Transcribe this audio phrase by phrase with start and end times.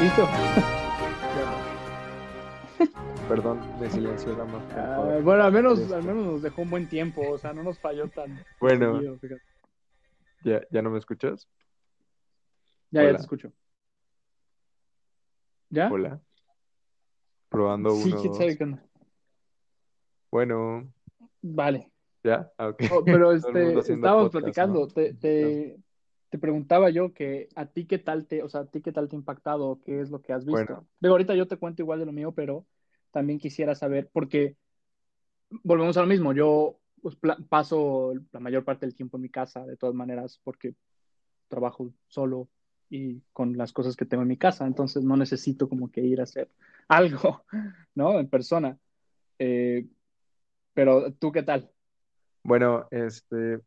[0.00, 0.28] ¿Listo?
[3.28, 4.62] Perdón, me silenció la más.
[4.74, 7.78] Ah, bueno, al menos, al menos nos dejó un buen tiempo, o sea, no nos
[7.78, 8.44] falló tan.
[8.60, 9.38] Bueno, seguido.
[10.44, 11.48] ¿ya, ¿ya no me escuchas?
[12.90, 13.52] Ya, ya te escucho.
[15.70, 15.88] ¿Ya?
[15.90, 16.20] Hola.
[17.48, 18.58] Probando sí, uno, quién sabe dos.
[18.58, 18.84] qué onda.
[20.30, 20.92] Bueno,
[21.40, 21.90] Vale.
[22.22, 22.52] ¿ya?
[22.58, 22.82] Ah, ok.
[22.90, 24.88] Oh, pero este, estábamos podcast, platicando, ¿no?
[24.88, 25.78] te, te,
[26.34, 29.08] te preguntaba yo que a ti qué tal te, o sea, a ti qué tal
[29.08, 30.64] te ha impactado, qué es lo que has visto.
[30.64, 30.88] Bueno.
[30.98, 32.66] Digo, ahorita yo te cuento igual de lo mío, pero
[33.12, 34.56] también quisiera saber, porque
[35.62, 37.16] volvemos a lo mismo, yo pues,
[37.48, 40.74] paso la mayor parte del tiempo en mi casa, de todas maneras, porque
[41.46, 42.48] trabajo solo
[42.90, 46.18] y con las cosas que tengo en mi casa, entonces no necesito como que ir
[46.18, 46.50] a hacer
[46.88, 47.44] algo,
[47.94, 48.18] ¿no?
[48.18, 48.76] En persona.
[49.38, 49.86] Eh,
[50.72, 51.70] pero tú qué tal?
[52.42, 53.60] Bueno, este,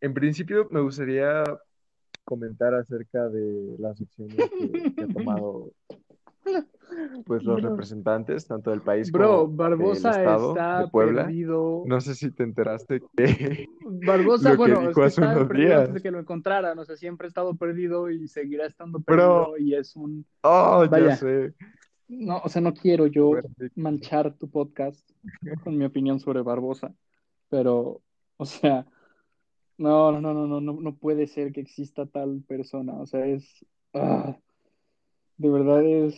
[0.00, 1.44] en principio me gustaría
[2.26, 5.70] comentar acerca de las acciones que, que ha tomado
[7.26, 7.70] pues los Bro.
[7.70, 11.24] representantes tanto del país Bro, como Barbosa del estado está de Puebla.
[11.24, 11.82] perdido.
[11.86, 13.66] No sé si te enteraste que
[14.06, 15.80] Barbosa, lo que bueno, dijo es que hace estaba unos perdido días.
[15.80, 19.06] antes de que lo encontraran, o sea, siempre ha estado perdido y seguirá estando Bro.
[19.06, 20.24] perdido y es un...
[20.42, 21.16] Oh, ya Vaya.
[21.16, 21.54] sé.
[22.08, 23.32] No, o sea, no quiero yo
[23.74, 25.00] manchar tu podcast
[25.64, 26.94] con mi opinión sobre Barbosa,
[27.48, 28.00] pero,
[28.36, 28.86] o sea,
[29.78, 33.64] no, no, no, no, no, no, puede ser que exista tal persona, o sea, es...
[33.94, 34.36] ah,
[35.36, 36.16] de verdad es...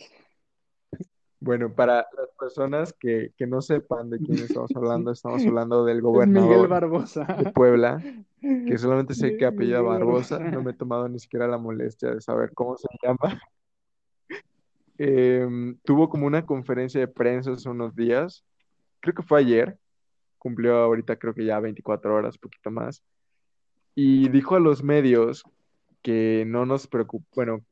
[1.41, 6.01] Bueno, para las personas que, que no sepan de quién estamos hablando, estamos hablando del
[6.01, 7.51] Miguel gobernador de.
[7.51, 8.03] Puebla,
[8.41, 10.39] que solamente sé que apellida Barbosa.
[10.39, 13.41] no me he tomado ni siquiera la molestia de saber cómo se llama.
[15.01, 18.43] Em, tuvo como una conferencia de prensa hace unos días,
[18.99, 19.77] creo que fue ayer,
[20.37, 23.01] cumplió ahorita creo que ya 24 horas, poquito más,
[24.01, 25.43] y dijo a los medios
[26.01, 27.65] que no nos preocupa, bueno,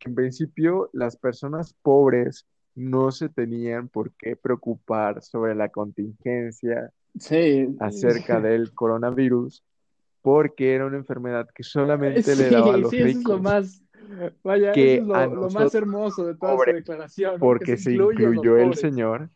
[0.00, 6.90] que en principio las personas pobres no se tenían por qué preocupar sobre la contingencia
[7.16, 9.62] Sí, acerca del coronavirus,
[10.20, 13.20] porque era una enfermedad que solamente Sí, le daba a los sí, eso es lo
[13.20, 13.82] ricos, más,
[14.42, 17.38] vaya, que eso es lo, más hermoso de toda su pobres, declaración, ¿no?
[17.38, 18.80] porque Que se incluyó el pobres.
[18.80, 19.30] Señor,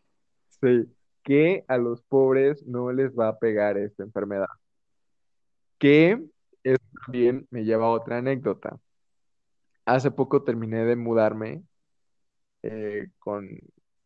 [0.61, 0.89] sí,
[1.23, 4.47] que a los pobres no les va a pegar esta enfermedad.
[5.77, 6.21] Que
[6.63, 8.79] eso también me lleva a otra anécdota.
[9.85, 11.63] Hace poco terminé de mudarme
[12.63, 13.49] eh, con,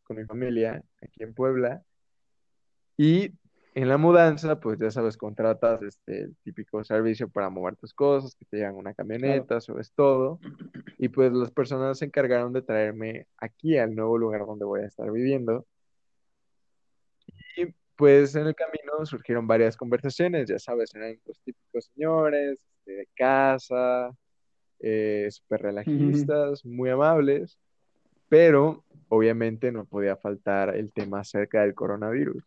[0.03, 1.84] con mi familia aquí en Puebla
[2.97, 3.31] y
[3.78, 8.34] en la mudanza, pues ya sabes, contratas este, el típico servicio para mover tus cosas,
[8.34, 10.39] que te llevan una camioneta, subes todo,
[10.97, 14.88] y pues las personas se encargaron de traerme aquí al nuevo lugar donde voy a
[14.88, 15.68] estar viviendo.
[17.97, 23.08] Pues en el camino surgieron varias conversaciones, ya sabes, eran los típicos señores este, de
[23.16, 24.12] casa,
[24.80, 27.57] eh, súper relajistas, muy amables,
[28.30, 32.44] pero obviamente no podía faltar el tema acerca del coronavirus.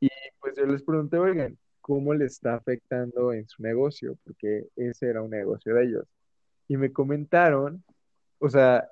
[0.00, 0.08] Y
[0.40, 4.18] pues yo les pregunté, oigan, ¿cómo le está afectando en su negocio?
[4.24, 6.04] Porque ese era un negocio de ellos.
[6.68, 7.84] Y me comentaron,
[8.38, 8.90] o sea,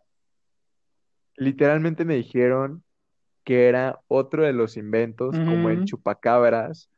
[1.36, 2.84] literalmente me dijeron
[3.44, 5.84] que era otro de los inventos, como el Ujú.
[5.86, 6.90] chupacabras,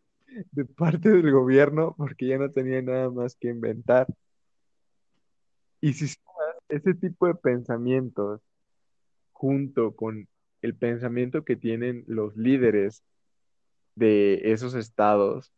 [0.53, 4.07] de parte del gobierno, porque ya no tenía nada más que inventar.
[5.81, 8.41] Y si sumas ese tipo de pensamientos
[9.33, 10.29] junto con
[10.63, 13.03] el pensamiento que tienen los líderes
[13.95, 15.53] de esos estados,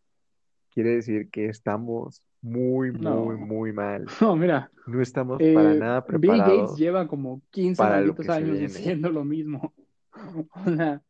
[0.70, 3.46] quiere decir que estamos muy, muy, No.
[3.46, 4.06] muy mal.
[4.20, 6.78] No, mira, No estamos para eh, nada Bill Gates preparados.
[6.78, 9.72] lleva como 15 para lo malditos que se años diciendo lo mismo.
[10.64, 11.02] Sea,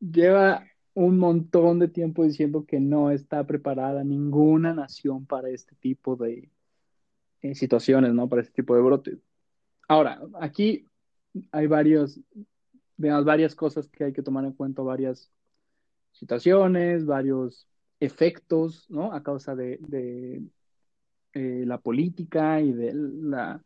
[0.00, 0.64] lleva
[0.94, 6.50] un montón de tiempo diciendo que no está preparada ninguna nación para este tipo de
[7.42, 8.28] eh, situaciones, ¿no?
[8.28, 9.18] Para este tipo de brotes.
[9.88, 10.86] Ahora, aquí
[11.52, 12.20] hay varios,
[12.96, 15.30] digamos, varias cosas que hay que tomar en cuenta, varias
[16.12, 17.66] situaciones, varios
[17.98, 19.12] efectos, ¿no?
[19.12, 20.42] A causa de,
[21.32, 23.62] eh, la política y de la,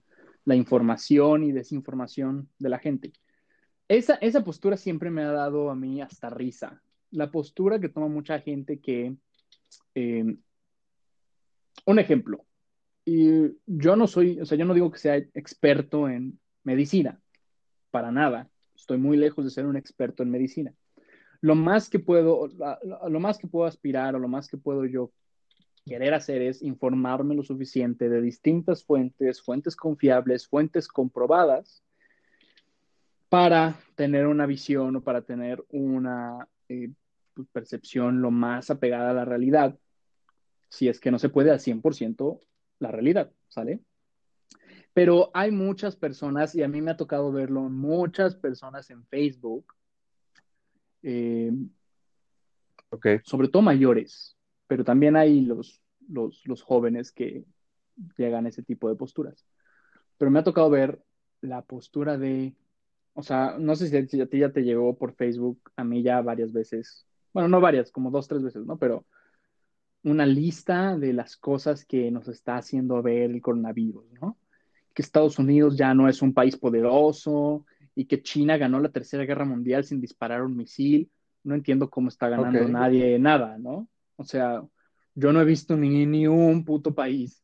[0.47, 3.13] información y desinformación de la gente.
[3.89, 6.83] Esa, esa postura siempre me ha dado a mí hasta risa.
[7.11, 9.17] La postura que toma mucha gente que...
[9.95, 10.37] Eh,
[11.87, 12.45] un ejemplo.
[13.05, 17.21] Y yo no soy, o sea, yo no digo que sea experto en medicina,
[17.91, 18.49] para nada.
[18.75, 20.73] Estoy muy lejos de ser un experto en medicina.
[21.41, 22.49] Lo más que puedo,
[23.09, 25.13] lo más que puedo aspirar o lo más que puedo yo
[25.85, 31.83] querer hacer es informarme lo suficiente de distintas fuentes, fuentes confiables, fuentes comprobadas,
[33.35, 36.93] para tener una visión o para tener una eh,
[37.51, 39.77] percepción lo más apegada a la realidad,
[40.69, 42.39] si es que no se puede al 100%
[42.79, 43.81] la realidad, ¿sale?
[44.93, 49.67] Pero hay muchas personas, y a mí me ha tocado verlo, muchas personas en Facebook,
[51.03, 51.51] eh,
[53.25, 54.37] sobre todo mayores,
[54.69, 57.45] pero también hay los, los, los jóvenes que
[58.17, 59.45] llegan a ese tipo de posturas.
[60.19, 61.03] Pero me ha tocado ver
[61.41, 62.55] la postura de,
[63.15, 66.21] o sea, no sé si a ti ya te llegó por Facebook, a mí ya
[66.21, 68.77] varias veces, bueno, no varias, como dos, tres veces, ¿no?
[68.77, 69.07] Pero
[70.03, 74.37] una lista de las cosas que nos está haciendo ver el coronavirus, ¿no?
[74.93, 77.65] Que Estados Unidos ya no es un país poderoso
[77.95, 81.11] y que China ganó la Tercera Guerra Mundial sin disparar un misil.
[81.43, 83.89] No entiendo cómo está ganando nadie nada, ¿no?
[84.17, 84.63] O sea,
[85.15, 87.43] yo no he visto ni, ni un puto país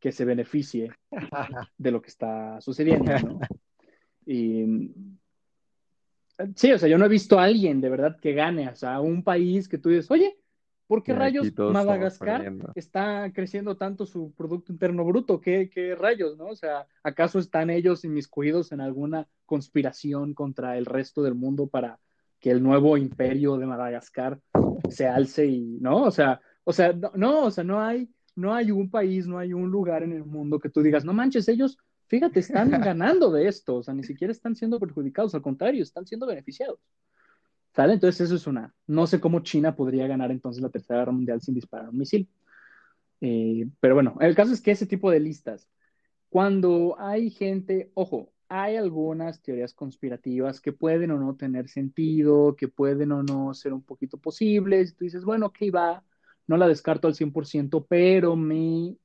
[0.00, 0.90] que se beneficie
[1.78, 3.38] de lo que está sucediendo, ¿no?
[4.26, 4.92] Y
[6.56, 9.00] sí, o sea, yo no he visto a alguien de verdad que gane, o sea,
[9.00, 10.36] un país que tú dices, oye,
[10.86, 15.40] ¿por qué rayos Madagascar está creciendo tanto su Producto Interno Bruto?
[15.40, 16.46] ¿Qué, qué rayos, no?
[16.46, 21.98] O sea, ¿acaso están ellos inmiscuidos en alguna conspiración contra el resto del mundo para
[22.40, 24.40] que el nuevo imperio de Madagascar
[24.90, 26.02] se alce y, ¿no?
[26.02, 29.38] O sea, o sea, no, no, o sea, no hay, no hay un país, no
[29.38, 31.78] hay un lugar en el mundo que tú digas, no manches, ellos,
[32.14, 36.06] fíjate, están ganando de esto, o sea, ni siquiera están siendo perjudicados, al contrario, están
[36.06, 36.78] siendo beneficiados.
[37.74, 37.94] ¿Sale?
[37.94, 38.72] Entonces eso es una.
[38.86, 42.28] No sé cómo China podría ganar entonces la Tercera Guerra Mundial sin disparar un misil.
[43.20, 45.68] Eh, pero bueno, el caso es que ese tipo de listas,
[46.28, 52.68] cuando hay gente, ojo, hay algunas teorías conspirativas que pueden o no tener sentido, que
[52.68, 54.94] pueden o no ser un poquito posibles.
[54.94, 56.04] Tú dices, bueno, ok, va,
[56.46, 58.96] no la descarto al 100%, pero mi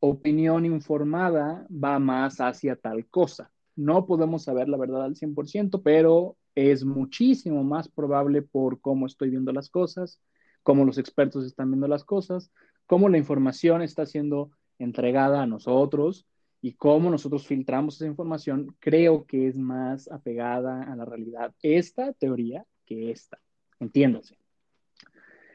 [0.00, 3.50] opinión informada va más hacia tal cosa.
[3.74, 9.30] No podemos saber la verdad al 100%, pero es muchísimo más probable por cómo estoy
[9.30, 10.20] viendo las cosas,
[10.62, 12.50] cómo los expertos están viendo las cosas,
[12.86, 16.26] cómo la información está siendo entregada a nosotros
[16.62, 22.12] y cómo nosotros filtramos esa información, creo que es más apegada a la realidad esta
[22.14, 23.38] teoría que esta.
[23.78, 24.38] Entiéndase.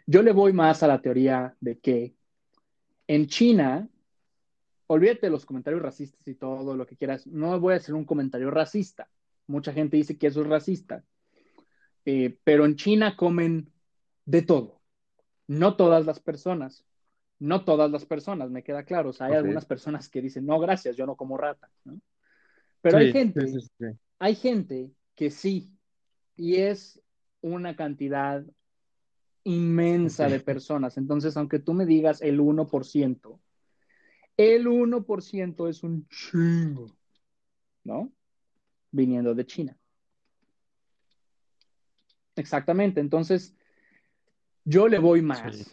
[0.05, 2.15] Yo le voy más a la teoría de que
[3.07, 3.89] en China,
[4.91, 8.05] olvídate de los comentarios racistas y todo lo que quieras, no voy a hacer un
[8.05, 9.09] comentario racista.
[9.47, 11.03] Mucha gente dice que eso es racista.
[12.05, 13.71] Eh, pero en China comen
[14.25, 14.81] de todo.
[15.47, 16.85] No todas las personas.
[17.39, 19.09] No todas las personas, me queda claro.
[19.09, 21.69] O sea, hay algunas personas que dicen, no, gracias, yo no como rata.
[21.85, 21.99] ¿no?
[22.81, 23.85] Pero hay gente, sí, sí, sí.
[24.19, 25.71] hay gente que sí.
[26.35, 27.01] Y es
[27.41, 28.45] una cantidad
[29.43, 30.97] inmensa de personas.
[30.97, 33.39] Entonces, aunque tú me digas el 1%,
[34.37, 36.87] el 1% es un chingo,
[37.83, 38.11] ¿no?
[38.91, 39.77] Viniendo de China.
[42.35, 42.99] Exactamente.
[42.99, 43.55] Entonces,
[44.63, 45.71] yo le voy más Sí.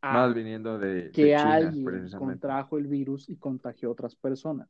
[0.00, 4.14] a Más viniendo de, que de China, alguien contrajo el virus y contagió a otras
[4.14, 4.68] personas.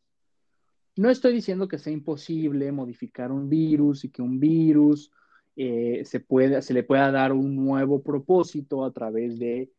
[0.96, 5.12] No estoy diciendo que sea imposible modificar un virus y que un virus
[5.54, 9.70] eh, se, pueda, se le pueda dar un nuevo propósito a través de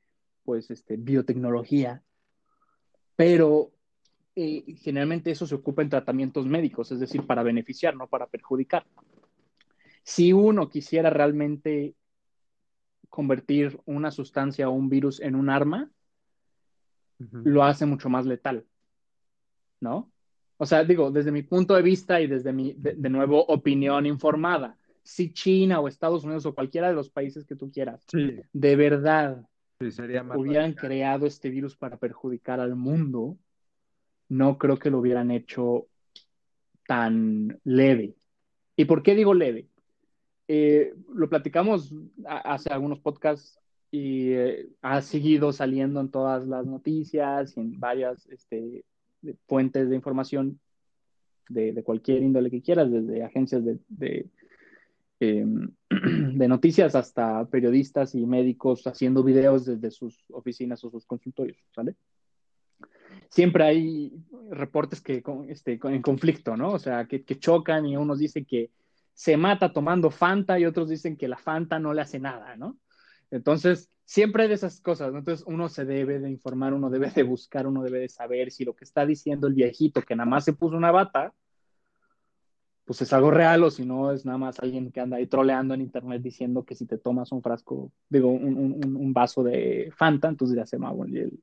[0.44, 2.04] pues, este, biotecnología,
[3.20, 3.74] pero
[4.34, 8.86] eh, generalmente eso se ocupa en tratamientos médicos, es decir, para beneficiar, no para perjudicar.
[10.04, 11.96] Si uno quisiera realmente
[13.10, 15.92] convertir una sustancia o un virus en un arma,
[17.44, 18.66] lo hace mucho más letal,
[19.82, 20.10] ¿no?
[20.56, 24.06] O sea, digo, desde mi punto de vista y desde mi, de, de nuevo, opinión
[24.06, 28.40] informada, si China o Estados Unidos o cualquiera de los países que tú quieras, Sí,
[28.54, 29.46] de verdad
[29.80, 30.88] sí, sería más hubieran radical.
[30.88, 33.38] creado este virus para perjudicar al mundo,
[34.28, 35.88] no creo que lo hubieran hecho
[36.88, 38.16] tan leve.
[38.76, 39.68] ¿Y por qué digo leve?
[40.48, 41.94] Eh, lo platicamos
[42.26, 43.60] hace algunos podcasts
[43.92, 48.84] y eh, ha seguido saliendo en todas las noticias y en varias este,
[49.48, 50.60] fuentes de información
[51.50, 54.30] de, de cualquier índole que quieras, desde agencias de, de,
[55.20, 55.46] eh,
[55.90, 61.96] de noticias hasta periodistas y médicos haciendo videos desde sus oficinas o sus consultorios, ¿sale?
[63.30, 64.14] Siempre hay
[64.50, 66.70] reportes que este, en conflicto, ¿no?
[66.70, 68.72] O sea, que, que chocan y unos dicen que
[69.14, 72.78] se mata tomando Fanta y otros dicen que la Fanta no le hace nada, ¿no?
[73.32, 75.14] Entonces, siempre hay de esas cosas.
[75.14, 78.66] Entonces, uno se debe de informar, uno debe de buscar, uno debe de saber si
[78.66, 81.34] lo que está diciendo el viejito que nada más se puso una bata,
[82.90, 85.76] pues es algo real o si no es nada más alguien que anda ahí troleando
[85.76, 89.94] en internet diciendo que si te tomas un frasco, digo, un, un, un vaso de
[89.96, 91.40] Fanta, entonces ya se me el...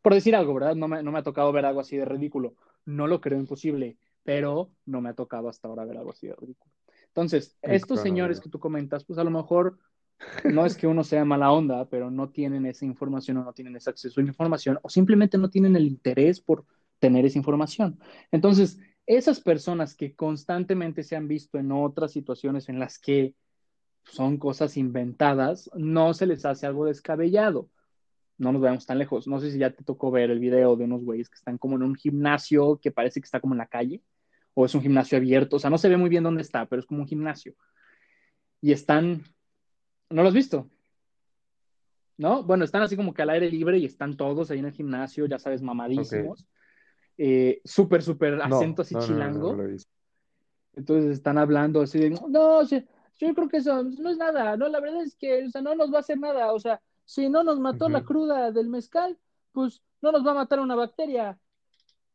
[0.00, 0.76] Por decir algo, ¿verdad?
[0.76, 2.54] No me, no me ha tocado ver algo así de ridículo.
[2.84, 6.36] No lo creo imposible, pero no me ha tocado hasta ahora ver algo así de
[6.36, 6.70] ridículo.
[7.08, 9.80] Entonces, El estos señores que tú comentas, pues a lo mejor
[10.44, 13.74] no es que uno sea mala onda, pero no tienen esa información o no tienen
[13.74, 16.64] ese acceso a información o simplemente no tienen el interés por
[17.00, 17.98] tener esa información.
[18.30, 23.34] Entonces, esas personas que constantemente se han visto en otras situaciones en las que
[24.04, 27.68] son cosas inventadas, no se les hace algo descabellado.
[28.36, 29.26] No nos vayamos tan lejos.
[29.26, 31.76] No sé si ya te tocó ver el video de unos güeyes que están como
[31.76, 34.02] en un gimnasio que parece que está como en la calle,
[34.54, 35.56] o es un gimnasio abierto.
[35.56, 37.54] O sea, no se ve muy bien dónde está, pero es como un gimnasio.
[38.60, 39.22] Y están.
[40.10, 40.68] ¿No lo has visto?
[42.16, 42.42] ¿No?
[42.42, 45.26] Bueno, están así como que al aire libre y están todos ahí en el gimnasio,
[45.26, 46.46] ya sabes, mamadísimos.
[47.16, 49.56] Eh, súper, súper acento así chilango.
[50.74, 54.80] Entonces están hablando así de, no, yo creo que eso no es nada, no, la
[54.80, 57.44] verdad es que, o sea, no nos va a hacer nada, o sea, si no
[57.44, 59.16] nos mató la cruda del mezcal,
[59.52, 61.38] pues no nos va a matar una bacteria.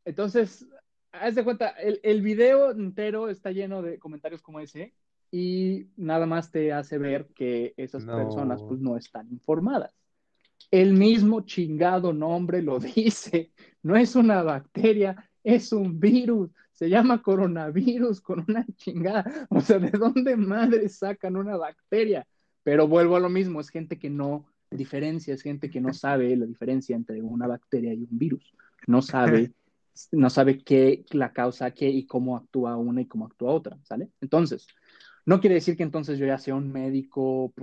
[0.03, 0.67] Entonces,
[1.11, 4.93] haz de cuenta, el, el video entero está lleno de comentarios como ese
[5.31, 9.95] y nada más te hace ver que esas personas pues no están informadas.
[10.71, 13.51] El mismo chingado nombre lo dice,
[13.83, 19.23] no es una bacteria, es un virus, se llama coronavirus con una chingada.
[19.49, 22.25] O sea, ¿de dónde madre sacan una bacteria?
[22.63, 26.35] Pero vuelvo a lo mismo, es gente que no diferencia, es gente que no sabe
[26.35, 28.53] la diferencia entre una bacteria y un virus.
[28.87, 29.51] No sabe,
[30.11, 34.09] no sabe qué la causa, qué y cómo actúa una y cómo actúa otra, ¿sale?
[34.21, 34.67] Entonces,
[35.25, 37.53] no quiere decir que entonces yo ya sea un médico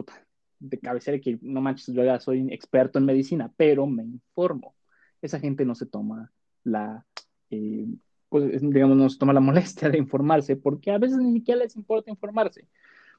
[0.59, 4.76] de cabecera que no manches, yo ya soy experto en medicina, pero me informo.
[5.23, 6.33] Esa gente no se toma
[6.65, 7.05] la
[7.51, 7.87] eh,
[8.29, 9.41] pues, digamos, nos toma la
[9.81, 12.67] molestia de informarse, porque a veces ni siquiera les importa informarse,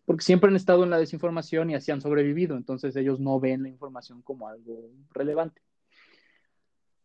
[0.05, 3.63] porque siempre han estado en la desinformación y así han sobrevivido, entonces ellos no ven
[3.63, 5.61] la información como algo relevante.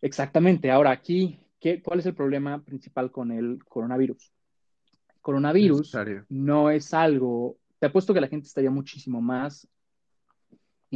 [0.00, 0.70] Exactamente.
[0.70, 4.32] Ahora, aquí, ¿qué, ¿cuál es el problema principal con el coronavirus?
[5.20, 5.96] Coronavirus
[6.28, 9.68] no es algo, te apuesto que la gente estaría muchísimo más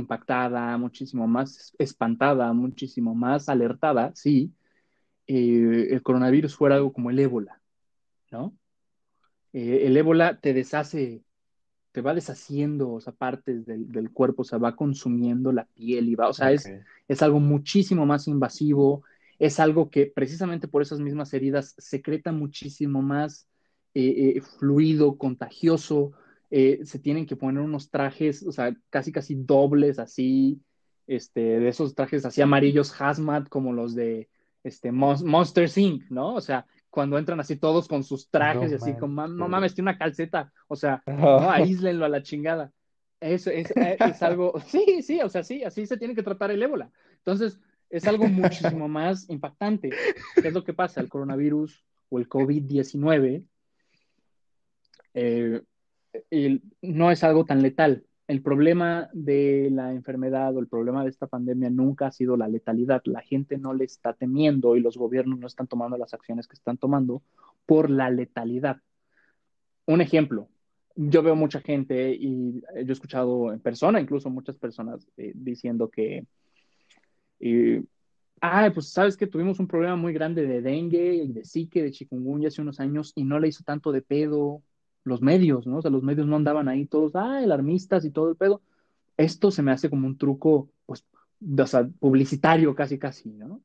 [0.01, 4.53] impactada, muchísimo más espantada, muchísimo más alertada, sí,
[5.27, 7.61] eh, el coronavirus fuera algo como el ébola,
[8.31, 8.57] ¿no?
[9.53, 11.23] Eh, el ébola te deshace,
[11.93, 16.15] te va deshaciendo, o sea, partes del, cuerpo, o sea, va consumiendo la piel y
[16.15, 16.71] va, o sea, es,
[17.09, 19.03] es algo muchísimo más invasivo,
[19.39, 23.49] es algo que precisamente por esas mismas heridas secreta muchísimo más
[23.95, 26.13] eh, fluido, contagioso,
[26.51, 30.61] se tienen que poner unos trajes, o sea, casi casi dobles así,
[31.07, 34.29] este, de esos trajes así amarillos hazmat como los de
[34.65, 36.35] este, Monster Inc., ¿no?
[36.35, 39.91] O sea, cuando entran así todos con sus trajes y así, como, no mames, tiene
[39.91, 42.73] una calceta, o sea, no, aíslenlo a la chingada.
[43.21, 46.51] Eso es, eh, es, algo, sí, sí, o sea, sí, así se tiene que tratar
[46.51, 46.91] el ébola.
[47.19, 49.91] Entonces, es algo muchísimo más impactante.
[50.35, 51.01] ¿Qué es lo que pasa?
[51.01, 53.45] El coronavirus o el COVID-19
[55.15, 55.63] eh,
[56.83, 61.29] no es algo tan letal el problema de la enfermedad o el problema de esta
[61.29, 63.03] pandemia nunca ha sido la letalidad.
[63.05, 66.55] La gente no le está temiendo y los gobiernos no están tomando las acciones que
[66.55, 67.23] están tomando
[67.67, 68.79] por la letalidad.
[69.87, 70.49] Un ejemplo,
[70.97, 75.89] yo veo mucha gente y yo he escuchado en persona, incluso muchas personas eh, diciendo
[75.89, 76.27] que,
[77.39, 77.85] eh,
[78.75, 82.49] pues sabes que tuvimos un problema muy grande de dengue y de zika, de chikungunya
[82.49, 84.63] hace unos años y no le hizo tanto de pedo
[85.07, 85.79] los medios, ¿no?
[85.79, 88.61] O sea, los medios no andaban ahí todos, ah, alarmistas y todo el pedo.
[89.17, 91.05] Esto se me hace como un truco, pues,
[91.59, 93.63] o sea, publicitario casi, casi, ¿no?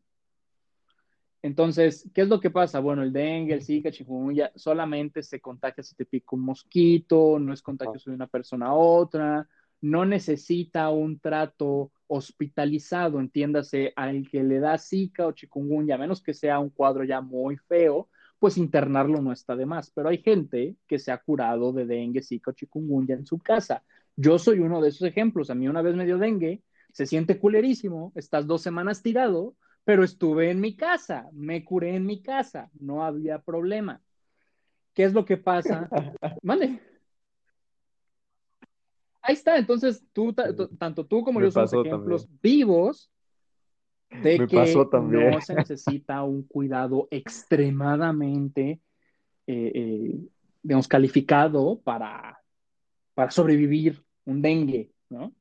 [1.42, 2.80] Entonces, ¿qué es lo que pasa?
[2.80, 7.52] Bueno, el dengue, el zika, chikungunya, solamente se contagia si te pica un mosquito, no
[7.52, 9.50] es contagioso de una persona a otra,
[9.82, 16.22] no necesita un trato hospitalizado, entiéndase, al que le da zika o chikungunya, a menos
[16.22, 18.10] que sea un cuadro ya muy feo,
[18.42, 19.92] pues internarlo no está de más.
[19.92, 23.84] Pero hay gente que se ha curado de dengue, zika chikungunya en su casa.
[24.16, 25.52] Yo soy uno de esos ejemplos.
[25.52, 30.04] A mí una vez me dio dengue, se siente culerísimo, estás dos semanas tirado, pero
[30.04, 34.02] estuve en mi casa, me curé en mi casa, no había problema.
[34.96, 35.88] ¿Qué es lo que pasa?
[36.42, 36.80] Mande.
[39.22, 40.34] Ahí está, entonces tú,
[40.80, 43.12] tanto tú como yo somos ejemplos vivos
[44.12, 48.82] de que no se necesita un cuidado extremadamente,
[49.48, 50.20] eh, eh,
[50.62, 52.40] digamos, calificado para,
[53.14, 55.34] para sobrevivir un dengue, ¿no?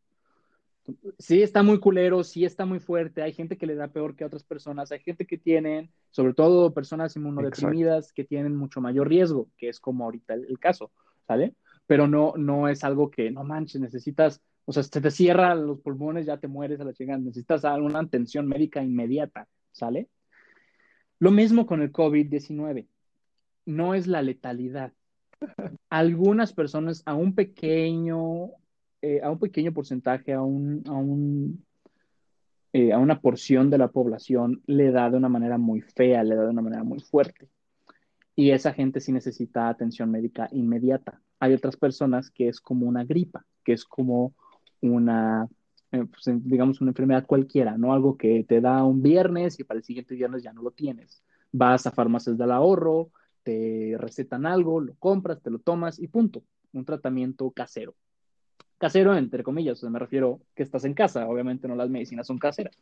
[1.18, 4.24] Sí está muy culero, sí está muy fuerte, hay gente que le da peor que
[4.24, 9.48] otras personas, hay gente que tienen, sobre todo personas inmunodeprimidas, que tienen mucho mayor riesgo,
[9.56, 10.90] que es como ahorita el, el caso,
[11.28, 11.54] ¿sale?
[11.86, 15.80] Pero no, no es algo que, no manches, necesitas o sea, se te cierran los
[15.80, 17.18] pulmones, ya te mueres a la chingada.
[17.18, 20.08] Necesitas alguna atención médica inmediata, ¿sale?
[21.18, 22.86] Lo mismo con el COVID-19.
[23.66, 24.92] No es la letalidad.
[25.90, 28.50] Algunas personas, a un pequeño,
[29.02, 31.64] eh, a un pequeño porcentaje, a un, a un
[32.72, 36.36] eh, a una porción de la población le da de una manera muy fea, le
[36.36, 37.48] da de una manera muy fuerte.
[38.36, 41.20] Y esa gente sí necesita atención médica inmediata.
[41.40, 44.36] Hay otras personas que es como una gripa, que es como
[44.80, 45.48] una,
[45.92, 47.92] eh, pues, digamos, una enfermedad cualquiera, ¿no?
[47.92, 51.22] Algo que te da un viernes y para el siguiente viernes ya no lo tienes.
[51.52, 53.10] Vas a farmacias del ahorro,
[53.42, 56.42] te recetan algo, lo compras, te lo tomas y punto.
[56.72, 57.94] Un tratamiento casero.
[58.78, 62.26] Casero, entre comillas, o sea, me refiero que estás en casa, obviamente no las medicinas
[62.26, 62.76] son caseras.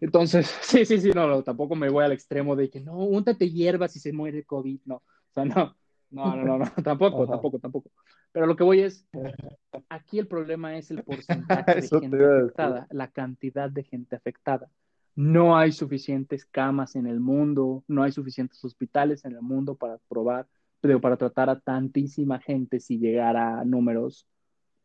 [0.00, 3.50] Entonces, sí, sí, sí, no, no, tampoco me voy al extremo de que no, úntate
[3.50, 5.76] hierbas y se muere COVID, no, o sea, no,
[6.10, 7.90] no, no, no, no tampoco, tampoco, tampoco.
[8.32, 9.06] Pero lo que voy es,
[9.88, 14.70] aquí el problema es el porcentaje de gente afectada, la cantidad de gente afectada.
[15.14, 19.98] No hay suficientes camas en el mundo, no hay suficientes hospitales en el mundo para
[20.08, 20.46] probar,
[20.80, 24.28] pero para tratar a tantísima gente si llegara a números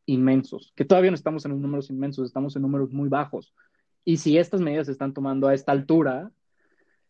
[0.05, 3.53] inmensos, que todavía no estamos en números inmensos, estamos en números muy bajos.
[4.03, 6.31] Y si estas medidas se están tomando a esta altura,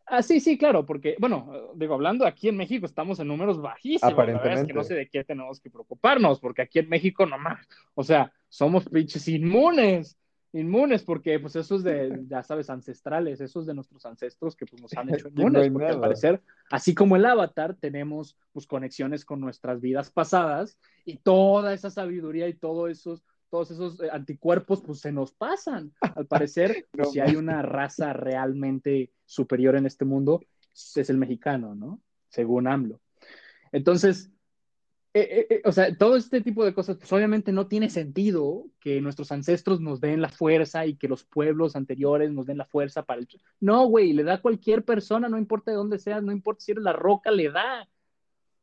[0.05, 4.13] ah, sí, sí, claro, porque, bueno, digo, hablando aquí en México estamos en números bajísimos,
[4.13, 4.43] Aparentemente.
[4.43, 7.25] la verdad es que no sé de qué tenemos que preocuparnos, porque aquí en México
[7.25, 10.17] nomás, o sea, somos pinches inmunes
[10.53, 14.65] inmunes, porque pues eso es de, ya sabes, ancestrales, eso es de nuestros ancestros que
[14.65, 19.25] pues nos han hecho inmunes, porque al parecer, así como el avatar, tenemos pues conexiones
[19.25, 24.81] con nuestras vidas pasadas y toda esa sabiduría y todos esos, todos esos eh, anticuerpos
[24.81, 25.93] pues se nos pasan.
[26.01, 30.41] Al parecer, si hay una raza realmente superior en este mundo,
[30.74, 32.01] es el mexicano, ¿no?
[32.29, 33.00] Según AMLO.
[33.72, 34.31] Entonces,
[35.13, 39.00] eh, eh, o sea, todo este tipo de cosas, pues obviamente no tiene sentido que
[39.01, 43.03] nuestros ancestros nos den la fuerza y que los pueblos anteriores nos den la fuerza
[43.03, 43.27] para el...
[43.60, 46.72] No, güey, le da a cualquier persona, no importa de dónde seas, no importa si
[46.72, 47.88] eres la roca, le da.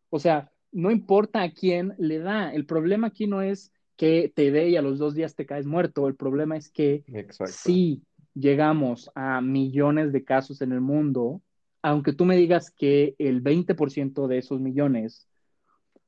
[0.09, 2.53] O sea, no importa a quién le da.
[2.53, 5.67] El problema aquí no es que te dé y a los dos días te caes
[5.67, 6.09] muerto.
[6.09, 7.05] El problema es que
[7.45, 8.03] si
[8.33, 11.43] llegamos a millones de casos en el mundo,
[11.83, 15.29] aunque tú me digas que el 20% de esos millones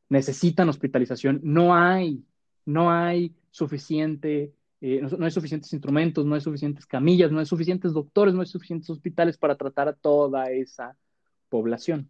[0.08, 1.40] necesitan hospitalización.
[1.42, 2.24] No hay,
[2.64, 7.92] no hay suficiente, eh, no, hay suficientes instrumentos, no hay suficientes camillas, no hay suficientes
[7.92, 10.96] doctores, no hay suficientes hospitales para tratar a toda esa
[11.50, 12.08] población.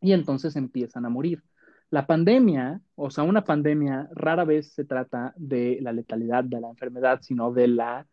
[0.00, 1.42] Y entonces empiezan a morir.
[1.90, 6.68] La pandemia, o sea, una pandemia rara vez se trata de la letalidad de la
[6.68, 8.06] enfermedad, sino de la,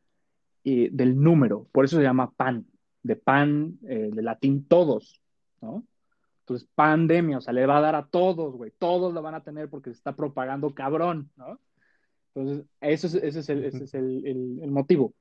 [0.63, 1.67] eh, del número.
[1.71, 2.65] Por eso se llama pan,
[3.01, 5.21] de pan, eh, de latín todos,
[5.61, 5.83] ¿no?
[6.41, 8.71] Entonces, pandemia, o sea, le va a dar a todos, güey.
[8.77, 11.59] Todos lo van a tener porque se está propagando cabrón, ¿no?
[12.35, 15.13] Entonces, eso es, ese es, el, ese es el, el, motivo.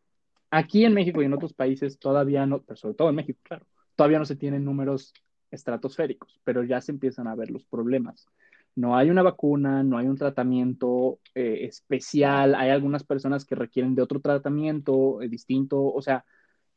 [0.51, 3.67] Aquí en México y en otros países todavía no, pero sobre todo en México, claro,
[3.95, 5.13] todavía no se tienen números
[5.51, 8.27] estratosféricos, pero ya se empiezan a ver los problemas.
[8.75, 13.95] No hay una vacuna, no hay un tratamiento eh, especial, hay algunas personas que requieren
[13.95, 16.25] de otro tratamiento eh, distinto, o sea,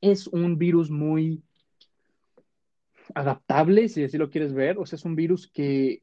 [0.01, 1.41] es un virus muy
[3.13, 6.01] adaptable, si así lo quieres ver, o sea, es un virus que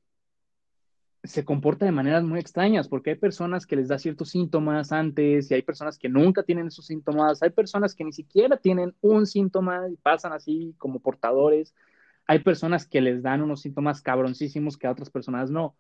[1.25, 5.51] se comporta de maneras muy extrañas, porque hay personas que les da ciertos síntomas antes
[5.51, 9.27] y hay personas que nunca tienen esos síntomas, hay personas que ni siquiera tienen un
[9.27, 11.75] síntoma y pasan así como portadores,
[12.27, 15.77] hay personas que les dan unos síntomas cabroncísimos que a otras personas no.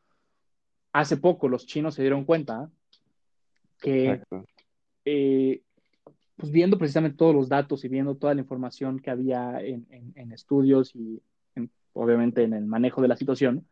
[0.92, 2.70] Hace poco los chinos se dieron cuenta
[3.80, 4.22] que
[5.04, 5.62] eh,
[6.36, 10.94] pues viendo precisamente todos los datos y viendo toda la información que había en, estudios
[10.94, 11.22] y
[11.92, 13.66] obviamente en el manejo de la situación,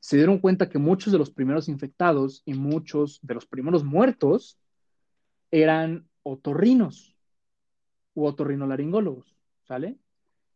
[0.00, 4.58] se dieron cuenta que muchos de los primeros infectados y muchos de los primeros muertos
[5.50, 7.16] eran otorrinos
[8.14, 9.96] u otorrinolaringólogos, ¿sale?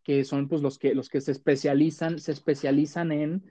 [0.02, 3.42] Que son pues los que, los que se especializan, se especializan en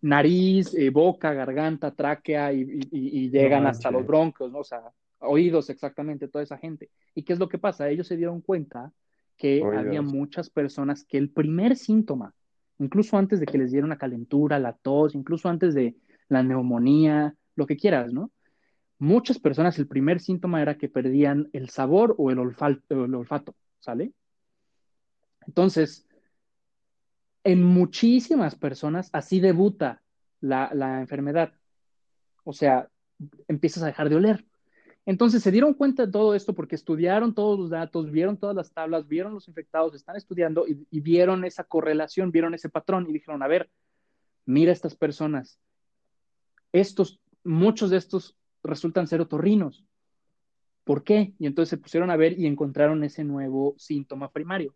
[0.00, 4.60] nariz, eh, boca, garganta, tráquea y, llegan hasta los broncos, ¿no?
[4.60, 4.82] O sea,
[5.20, 6.90] oídos exactamente, toda esa gente.
[7.14, 7.88] ¿Y qué es lo que pasa?
[7.88, 8.92] Ellos se dieron cuenta
[9.36, 12.34] que había muchas personas que el primer síntoma,
[12.78, 15.94] incluso antes de que les diera una calentura, la tos, incluso antes de
[16.28, 18.32] la neumonía, lo que quieras, ¿no?
[18.98, 22.38] Muchas personas el primer síntoma era que perdían el sabor o el,
[22.88, 24.12] el olfato, ¿sale?
[25.48, 26.06] Entonces,
[27.42, 30.02] en muchísimas personas así debuta
[30.40, 31.54] la, enfermedad.
[32.44, 32.88] O sea,
[33.48, 34.44] empiezas a dejar de oler.
[35.06, 38.70] Entonces se dieron cuenta de todo esto porque estudiaron todos los datos, vieron todas las
[38.70, 43.42] tablas, vieron los infectados, están estudiando y, vieron esa correlación, vieron ese patrón y dijeron,
[43.42, 43.70] a ver,
[44.44, 45.58] mira estas personas,
[46.72, 49.82] estos, muchos de estos resultan ser otorrinos.
[50.84, 51.32] ¿Por qué?
[51.38, 54.74] Y entonces se pusieron a ver y encontraron ese nuevo síntoma primario.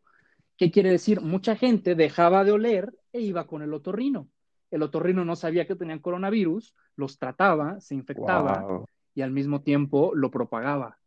[0.62, 1.20] ¿Qué quiere decir?
[1.20, 4.28] Mucha gente dejaba de oler e iba con el otorrino.
[4.70, 10.12] El otorrino no sabía que tenían coronavirus, los trataba, se infectaba y al mismo tiempo
[10.14, 11.00] lo propagaba.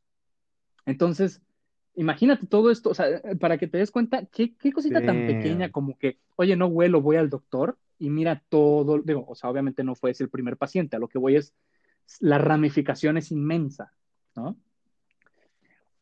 [0.85, 1.41] Entonces,
[1.95, 5.71] Imagínate todo esto, o sea, para que te des cuenta, qué, qué cosita tan pequeña
[5.71, 9.85] como que, oye, no huelo, voy al doctor y mira todo, digo, o sea, obviamente
[9.85, 11.53] no fue ese el primer paciente, a lo que voy es,
[12.19, 13.93] la ramificación es inmensa,
[14.35, 14.57] ¿no?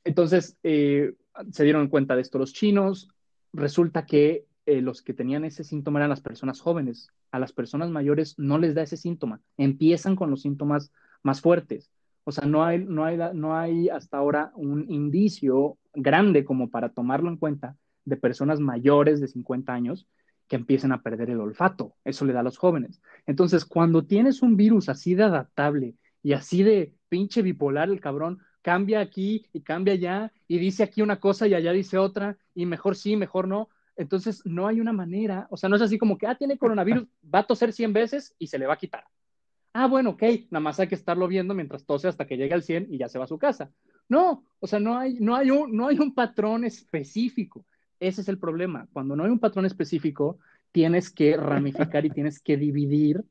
[0.04, 1.14] Entonces, eh,
[1.52, 3.14] se dieron cuenta de esto los chinos.
[3.54, 7.10] Resulta que eh, los que tenían ese síntoma eran las personas jóvenes.
[7.32, 9.42] A las personas mayores no les da ese síntoma.
[9.58, 11.92] Empiezan con los síntomas más fuertes.
[12.24, 16.90] O sea, no hay, no hay, no hay hasta ahora un indicio grande como para
[16.90, 20.08] tomarlo en cuenta de personas mayores de 50 años
[20.48, 21.96] que empiecen a perder el olfato.
[22.04, 23.02] Eso le da a los jóvenes.
[23.26, 28.40] Entonces, cuando tienes un virus así de adaptable y así de pinche bipolar, el cabrón,
[28.64, 32.66] cambia aquí y cambia allá y dice aquí una cosa y allá dice otra y
[32.66, 33.70] mejor sí, mejor no.
[33.96, 37.06] Entonces no hay una manera, o sea, no es así como que, ah, tiene coronavirus,
[37.34, 39.04] va a toser 100 veces y se le va a quitar.
[39.74, 42.64] Ah, bueno, ok, nada más hay que estarlo viendo mientras tose hasta que llegue al
[42.64, 43.72] 100 y ya se va a su casa.
[44.08, 47.66] No, o sea, no hay, no hay, un, no hay un patrón específico.
[48.00, 48.88] Ese es el problema.
[48.94, 50.40] Cuando no hay un patrón específico,
[50.72, 53.24] tienes que ramificar y tienes que dividir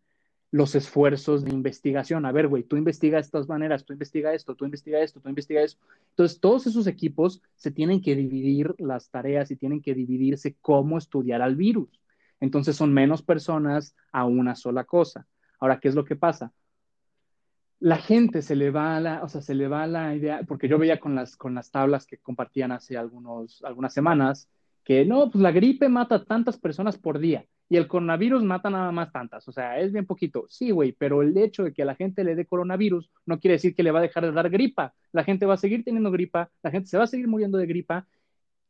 [0.52, 2.26] los esfuerzos de investigación.
[2.26, 5.62] A ver, güey, tú investiga estas maneras, tú investiga esto, tú investiga esto, tú investiga
[5.62, 5.78] eso.
[6.10, 10.98] Entonces, todos esos equipos se tienen que dividir las tareas y tienen que dividirse cómo
[10.98, 11.88] estudiar al virus.
[12.38, 15.26] Entonces, son menos personas a una sola cosa.
[15.58, 16.52] Ahora, ¿qué es lo que pasa?
[17.80, 20.42] La gente se le va a la, o sea, se le va a la idea,
[20.46, 24.50] porque yo veía con las, con las tablas que compartían hace algunos, algunas semanas,
[24.84, 28.92] que no, pues la gripe mata tantas personas por día y el coronavirus mata nada
[28.92, 30.44] más tantas, o sea, es bien poquito.
[30.48, 33.54] Sí, güey, pero el hecho de que a la gente le dé coronavirus no quiere
[33.54, 34.94] decir que le va a dejar de dar gripa.
[35.10, 37.66] La gente va a seguir teniendo gripa, la gente se va a seguir muriendo de
[37.66, 38.06] gripa.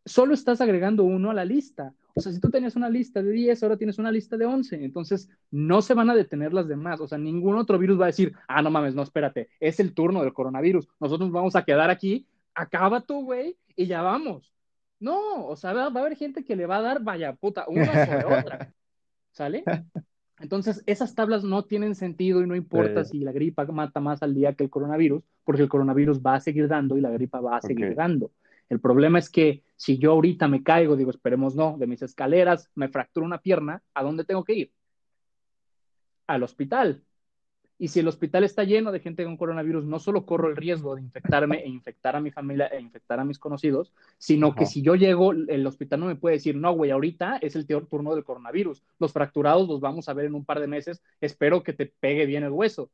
[0.04, 1.94] Solo estás agregando uno a la lista.
[2.14, 4.84] O sea, si tú tenías una lista de 10, ahora tienes una lista de 11.
[4.84, 7.00] Entonces, no se van a detener las demás.
[7.00, 9.94] O sea, ningún otro virus va a decir, ah, no mames, no, espérate, es el
[9.94, 10.88] turno del coronavirus.
[11.00, 14.52] Nosotros vamos a quedar aquí, acaba tú, güey, y ya vamos.
[15.00, 17.64] No, o sea, va, va, a haber gente que le va a dar, vaya puta,
[17.66, 18.72] una sobre otra.
[19.32, 19.64] ¿Sale?
[20.40, 23.18] Entonces, esas tablas no tienen sentido y no importa sí.
[23.18, 26.40] si la gripa mata más al día que el coronavirus, porque el coronavirus va a
[26.40, 27.96] seguir dando y la gripa va a seguir okay.
[27.96, 28.32] dando.
[28.68, 32.70] El problema es que si yo ahorita me caigo, digo, esperemos no, de mis escaleras,
[32.74, 34.72] me fracturo una pierna, ¿a dónde tengo que ir?
[36.26, 37.02] Al hospital.
[37.82, 40.94] Y si el hospital está lleno de gente con coronavirus, no solo corro el riesgo
[40.94, 44.56] de infectarme e infectar a mi familia e infectar a mis conocidos, sino Ajá.
[44.60, 47.66] que si yo llego, el hospital no me puede decir, no, güey, ahorita es el
[47.66, 48.84] turno del coronavirus.
[49.00, 51.02] Los fracturados los vamos a ver en un par de meses.
[51.20, 52.88] Espero que te pegue bien el hueso.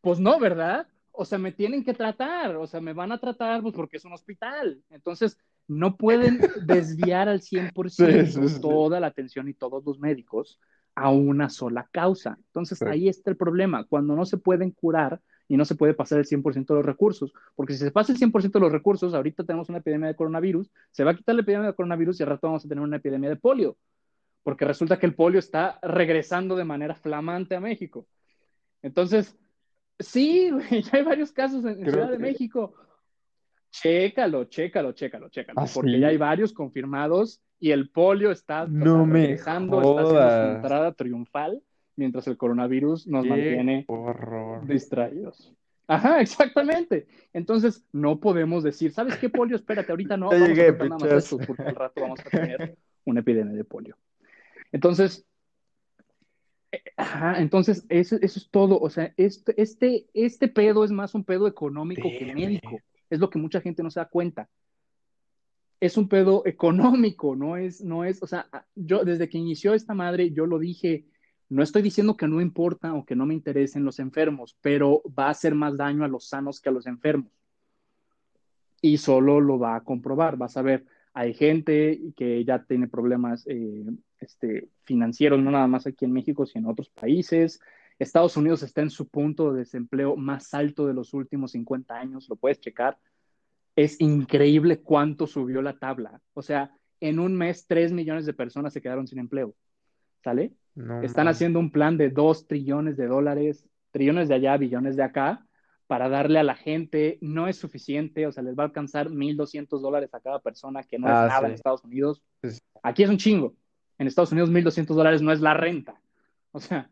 [0.00, 0.86] Pues no, ¿verdad?
[1.10, 4.04] O sea, me tienen que tratar, o sea, me van a tratar pues, porque es
[4.04, 4.80] un hospital.
[4.90, 8.60] Entonces, no pueden desviar al 100% sí, sí, sí.
[8.60, 10.60] toda la atención y todos los médicos
[10.96, 12.38] a una sola causa.
[12.46, 12.84] Entonces, sí.
[12.86, 16.24] ahí está el problema, cuando no se pueden curar y no se puede pasar el
[16.24, 19.68] 100% de los recursos, porque si se pasa el 100% de los recursos, ahorita tenemos
[19.68, 22.48] una epidemia de coronavirus, se va a quitar la epidemia de coronavirus y al rato
[22.48, 23.76] vamos a tener una epidemia de polio,
[24.42, 28.08] porque resulta que el polio está regresando de manera flamante a México.
[28.82, 29.36] Entonces,
[29.98, 32.22] sí, ya hay varios casos en, Ciudad de que...
[32.22, 32.74] México.
[33.70, 36.00] Chécalo, chécalo, chécalo, chécalo, ¿Ah, porque sí?
[36.00, 41.62] ya hay varios confirmados y el polio está no regresando, está haciendo su entrada triunfal,
[41.96, 44.66] mientras el coronavirus nos Qué mantiene horror.
[44.66, 45.52] distraídos.
[45.88, 47.06] Ajá, exactamente.
[47.32, 49.56] Entonces, no podemos decir, ¿sabes qué polio?
[49.56, 52.30] Espérate, ahorita no, Te vamos llegué, a nada más esto, porque al rato vamos a
[52.30, 53.96] tener una epidemia de polio.
[54.72, 55.24] Entonces,
[56.72, 58.78] eh, Ajá, entonces eso, eso, es todo.
[58.80, 62.80] O sea, este, este, este pedo es más un pedo económico que médico.
[63.08, 64.48] Es lo que mucha gente no se da cuenta.
[65.80, 69.94] Es un pedo económico, no es, no es, o sea, yo desde que inició esta
[69.94, 71.06] madre, yo lo dije,
[71.48, 75.26] no estoy diciendo que no importa o que no me interesen los enfermos, pero va
[75.26, 77.30] a hacer más daño a los sanos que a los enfermos.
[78.80, 83.46] Y solo lo va a comprobar, vas a ver, hay gente que ya tiene problemas
[83.46, 83.86] eh,
[84.18, 87.60] este, financieros, no nada más aquí en México, sino en otros países.
[87.98, 92.28] Estados Unidos está en su punto de desempleo más alto de los últimos 50 años,
[92.28, 92.98] lo puedes checar.
[93.76, 96.20] Es increíble cuánto subió la tabla.
[96.34, 99.54] O sea, en un mes 3 millones de personas se quedaron sin empleo.
[100.24, 100.54] ¿Sale?
[100.74, 105.02] No, Están haciendo un plan de 2 trillones de dólares, trillones de allá, billones de
[105.02, 105.46] acá,
[105.86, 107.18] para darle a la gente.
[107.20, 110.98] No es suficiente, o sea, les va a alcanzar 1.200 dólares a cada persona, que
[110.98, 111.46] no ah, es nada sí.
[111.46, 112.22] en Estados Unidos.
[112.82, 113.54] Aquí es un chingo.
[113.98, 116.00] En Estados Unidos 1.200 dólares no es la renta.
[116.52, 116.90] O sea,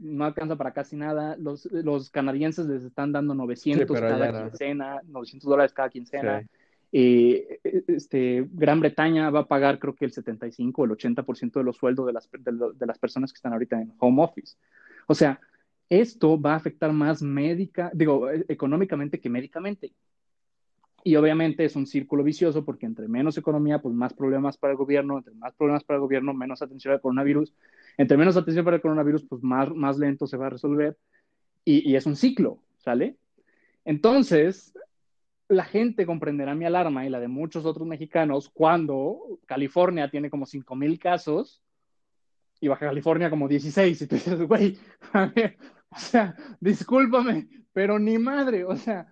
[0.00, 1.36] no alcanza para casi nada.
[1.38, 4.50] Los, los canadienses les están dando 900 sí, cada no.
[4.50, 6.40] quincena, 900 dólares cada quincena.
[6.40, 6.46] Sí.
[6.96, 11.64] Eh, este, Gran Bretaña va a pagar creo que el 75 o el 80% de
[11.64, 14.56] los sueldos de las, de, de, las personas que están ahorita en home office.
[15.08, 15.40] O sea,
[15.88, 19.92] esto va a afectar más médica, digo, económicamente que médicamente.
[21.02, 24.78] Y obviamente es un círculo vicioso porque entre menos economía, pues más problemas para el
[24.78, 27.52] gobierno, entre más problemas para el gobierno, menos atención al coronavirus,
[27.96, 30.96] entre menos atención para el coronavirus, pues más, más lento se va a resolver.
[31.64, 33.16] Y, y es un ciclo, ¿sale?
[33.84, 34.74] Entonces,
[35.48, 40.46] la gente comprenderá mi alarma y la de muchos otros mexicanos cuando California tiene como
[40.46, 41.62] 5 mil casos
[42.60, 44.02] y Baja California como 16.
[44.02, 44.78] Y tú dices, güey,
[45.12, 45.56] a ver,
[45.90, 49.06] o sea, discúlpame, pero ni madre, o sea,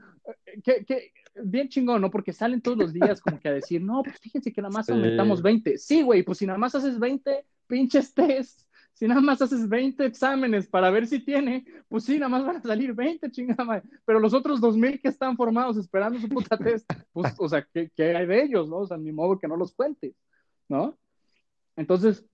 [0.62, 2.10] que, que, bien chingón, ¿no?
[2.10, 4.88] Porque salen todos los días como que a decir, no, pues fíjense que nada más
[4.88, 5.78] aumentamos 20.
[5.78, 8.62] Sí, güey, pues si nada más haces 20 pinches test,
[9.02, 12.56] si nada más haces 20 exámenes para ver si tiene, pues sí, nada más van
[12.58, 16.88] a salir 20, chingada Pero los otros 2000 que están formados esperando su puta test,
[17.12, 18.76] pues, o sea, ¿qué, ¿qué, hay de ellos, no?
[18.76, 20.14] O sea, ni modo que no los cuentes,
[20.68, 20.96] ¿no?
[21.74, 22.24] Entonces,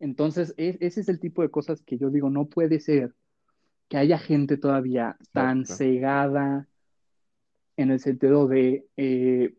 [0.00, 3.14] entonces, es, ese es el tipo de cosas que yo digo, no puede ser
[3.88, 5.84] que haya gente todavía tan Exacto.
[5.84, 6.66] cegada
[7.76, 9.54] en el sentido de, eh,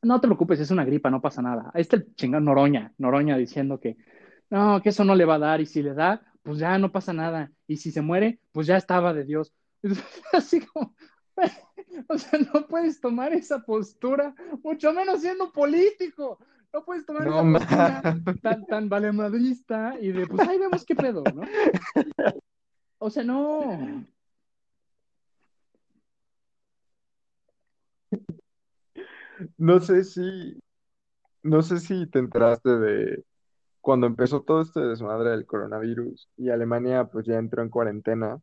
[0.00, 1.70] no te preocupes, es una gripa, no pasa nada.
[1.74, 3.98] Ahí está el chingón Noroña, Noroña diciendo que,
[4.54, 6.92] no, que eso no le va a dar, y si le da, pues ya no
[6.92, 9.52] pasa nada, y si se muere, pues ya estaba de Dios.
[10.32, 10.94] Así como,
[12.08, 16.38] o sea, no puedes tomar esa postura, mucho menos siendo político.
[16.72, 20.94] No puedes tomar no, esa postura tan, tan valemadrista y de, pues ahí vemos qué
[20.94, 21.42] pedo, ¿no?
[22.98, 24.04] O sea, no.
[29.58, 30.60] No sé si,
[31.42, 33.24] no sé si te enteraste de
[33.84, 38.40] cuando empezó todo este desmadre del coronavirus y Alemania pues ya entró en cuarentena.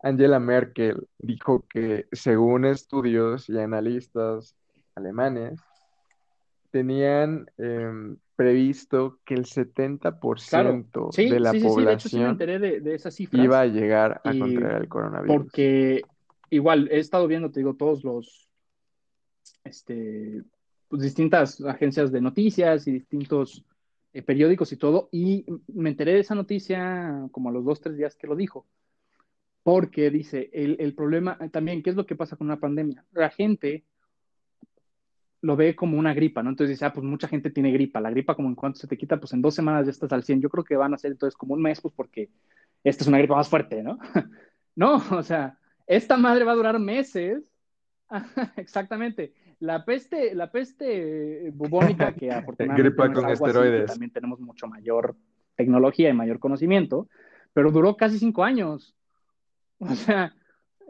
[0.00, 4.54] Angela Merkel dijo que según estudios y analistas
[4.94, 5.58] alemanes,
[6.70, 11.10] tenían eh, previsto que el 70% claro.
[11.10, 13.16] sí, de la sí, sí, población sí, de hecho sí me enteré de, de esas
[13.16, 13.44] cifras.
[13.44, 15.36] iba a llegar a y contraer el coronavirus.
[15.36, 16.02] Porque
[16.50, 18.48] igual he estado viendo, te digo, todos los,
[19.64, 20.44] este,
[20.86, 23.64] pues distintas agencias de noticias y distintos
[24.14, 27.96] eh, periódicos y todo, y me enteré de esa noticia como a los dos, tres
[27.96, 28.66] días que lo dijo.
[29.62, 33.04] Porque dice, el, el problema también, ¿qué es lo que pasa con una pandemia?
[33.12, 33.84] La gente
[35.44, 36.50] lo ve como una gripa, ¿no?
[36.50, 38.00] Entonces dice, ah, pues mucha gente tiene gripa.
[38.00, 40.24] La gripa, como en cuanto se te quita, pues en dos semanas ya estás al
[40.24, 40.40] 100.
[40.40, 42.30] Yo creo que van a ser entonces como un mes, pues porque
[42.82, 43.98] esta es una gripa más fuerte, ¿no?
[44.76, 47.42] no, o sea, esta madre va a durar meses.
[48.56, 49.34] Exactamente.
[49.64, 53.86] La peste, la peste bubónica, que afortunadamente Gripa con así, esteroides.
[53.86, 55.16] también tenemos mucho mayor
[55.56, 57.08] tecnología y mayor conocimiento,
[57.52, 58.94] pero duró casi cinco años.
[59.78, 60.34] O sea,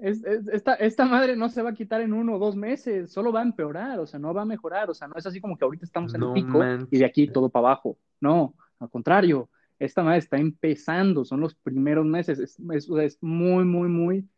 [0.00, 3.12] es, es- esta, esta madre no se va a quitar en uno o dos meses,
[3.12, 5.40] solo va a empeorar, o sea, no va a mejorar, o sea, no es así
[5.40, 7.02] como que ahorita estamos en el pico y de manches.
[7.04, 7.96] aquí todo para abajo.
[8.20, 12.58] No, al contrario, esta madre está empezando, son los primeros meses, es,
[12.98, 14.28] es muy, muy, muy...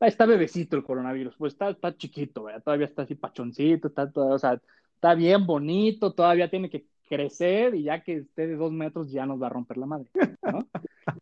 [0.00, 2.46] Está bebecito el coronavirus, pues está, chiquito.
[2.64, 4.60] Todavía está así pachoncito, está todo, o sea,
[4.94, 9.26] está bien bonito, todavía tiene que crecer y ya que esté de dos metros ya
[9.26, 10.08] nos va a romper la madre,
[10.42, 10.68] ¿no?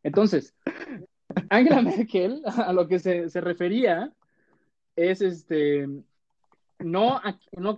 [0.02, 0.54] Entonces,
[1.48, 4.12] Angela Merkel, a lo que se, refería,
[4.94, 5.88] es este,
[6.78, 7.20] no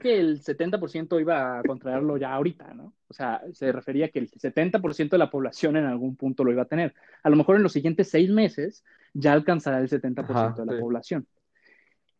[0.00, 2.94] que el 70% iba a contraerlo ya ahorita, ¿no?
[3.08, 6.62] O sea, se refería que el 70% de la población en algún punto lo iba
[6.62, 6.94] a tener.
[7.22, 8.84] A lo mejor en los siguientes seis meses
[9.14, 10.80] ya alcanzará el 70% Ajá, de la sí.
[10.80, 11.26] población.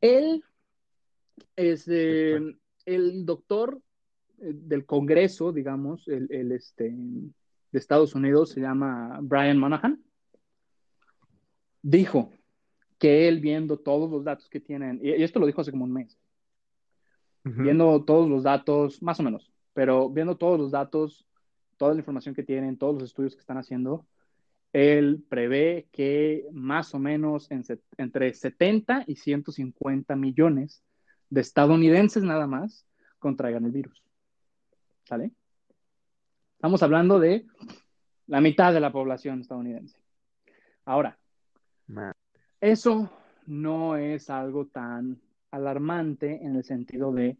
[0.01, 0.45] Él,
[1.57, 2.37] este,
[2.85, 3.81] el doctor
[4.39, 10.03] eh, del Congreso, digamos, el, el, este, de Estados Unidos, se llama Brian Monahan,
[11.83, 12.33] dijo
[12.99, 15.93] que él viendo todos los datos que tienen, y esto lo dijo hace como un
[15.93, 16.19] mes,
[17.45, 21.27] viendo todos los datos, más o menos, pero viendo todos los datos,
[21.79, 24.05] toda la información que tienen, todos los estudios que están haciendo,
[24.73, 27.65] él prevé que más o menos en
[27.97, 30.83] entre 70 y 150 millones
[31.31, 32.87] de estadounidenses nada más
[33.19, 34.03] contraigan el virus.
[35.05, 35.33] ¿Sale?
[36.57, 37.47] Estamos hablando de
[38.27, 39.99] la mitad de la población estadounidense.
[40.85, 41.19] Ahora,
[42.61, 43.11] eso
[43.47, 47.39] no es algo tan alarmante en el sentido de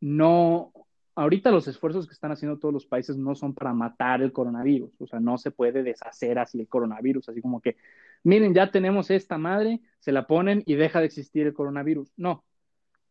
[0.00, 0.72] no,
[1.16, 5.00] ahorita los esfuerzos que están haciendo todos los países no son para matar el coronavirus,
[5.00, 7.76] o sea, no se puede deshacer así el coronavirus, así como que,
[8.22, 12.12] miren, ya tenemos esta madre, se la ponen y deja de existir el coronavirus.
[12.16, 12.44] No,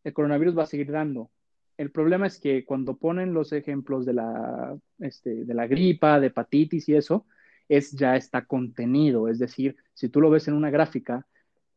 [0.04, 1.30] el coronavirus va a seguir dando.
[1.76, 6.28] El problema es que cuando ponen los ejemplos de la, este, de la gripa, de
[6.28, 7.26] hepatitis y eso,
[7.68, 11.26] es ya está contenido, es decir, si tú lo ves en una gráfica,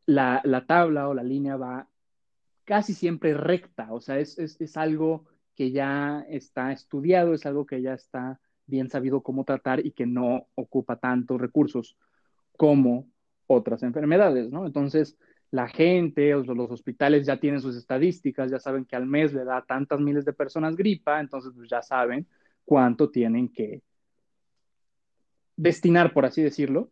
[0.05, 1.87] la, la tabla o la línea va
[2.65, 5.25] casi siempre recta, o sea, es, es, es algo
[5.59, 10.05] que ya está estudiado, es algo que ya está bien sabido cómo tratar y que
[10.05, 11.97] no ocupa tantos recursos
[12.55, 13.09] como
[13.45, 14.65] otras enfermedades, ¿no?
[14.65, 15.17] Entonces,
[15.51, 19.43] la gente, o los hospitales ya tienen sus estadísticas, ya saben que al mes le
[19.43, 22.25] da tantas miles de personas gripa, entonces pues ya saben
[22.63, 23.81] cuánto tienen que
[25.57, 26.89] destinar, por así decirlo,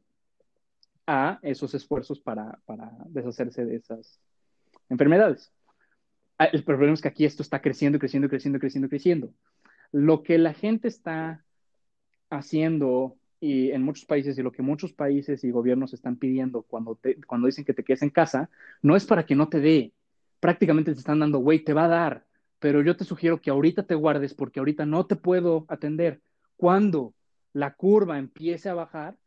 [1.06, 4.19] a esos esfuerzos para, para deshacerse de esas
[4.89, 5.53] enfermedades.
[6.39, 9.34] Ah, el problema es que aquí esto está creciendo, creciendo, creciendo, creciendo, creciendo.
[9.91, 11.43] Lo que la gente está
[12.30, 17.00] haciendo y en muchos países y lo que muchos países y gobiernos están pidiendo cuando,
[17.28, 18.50] cuando dicen que te quedes en casa,
[18.82, 19.93] no es para que no te dé.
[20.39, 22.26] Prácticamente te están dando, güey, te va a dar,
[22.60, 26.21] pero yo te sugiero que ahorita te guardes porque ahorita no te puedo atender.
[26.56, 27.13] Cuando
[27.54, 29.17] la curva empiece a bajar,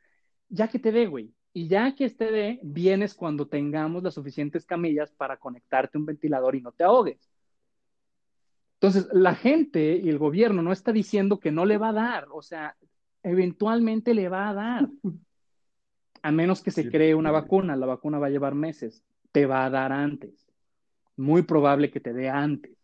[0.49, 1.33] ya que te dé, güey.
[1.53, 6.55] Y ya que esté de, vienes cuando tengamos las suficientes camillas para conectarte un ventilador
[6.55, 7.31] y no te ahogues.
[8.75, 12.29] Entonces, la gente y el gobierno no está diciendo que no le va a dar,
[12.33, 12.77] o sea,
[13.23, 14.89] eventualmente le va a dar.
[16.23, 19.65] A menos que se cree una vacuna, la vacuna va a llevar meses, te va
[19.65, 20.47] a dar antes.
[21.17, 22.77] Muy probable que te dé antes.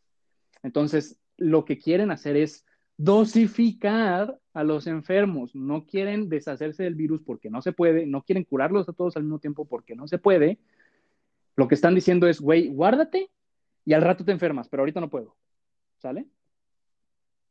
[0.62, 2.66] Entonces, lo que quieren hacer es
[2.96, 8.44] dosificar a los enfermos, no quieren deshacerse del virus porque no se puede, no quieren
[8.44, 10.58] curarlos a todos al mismo tiempo porque no se puede.
[11.56, 13.30] Lo que están diciendo es, güey, guárdate
[13.84, 15.36] y al rato te enfermas, pero ahorita no puedo.
[15.98, 16.26] ¿Sale?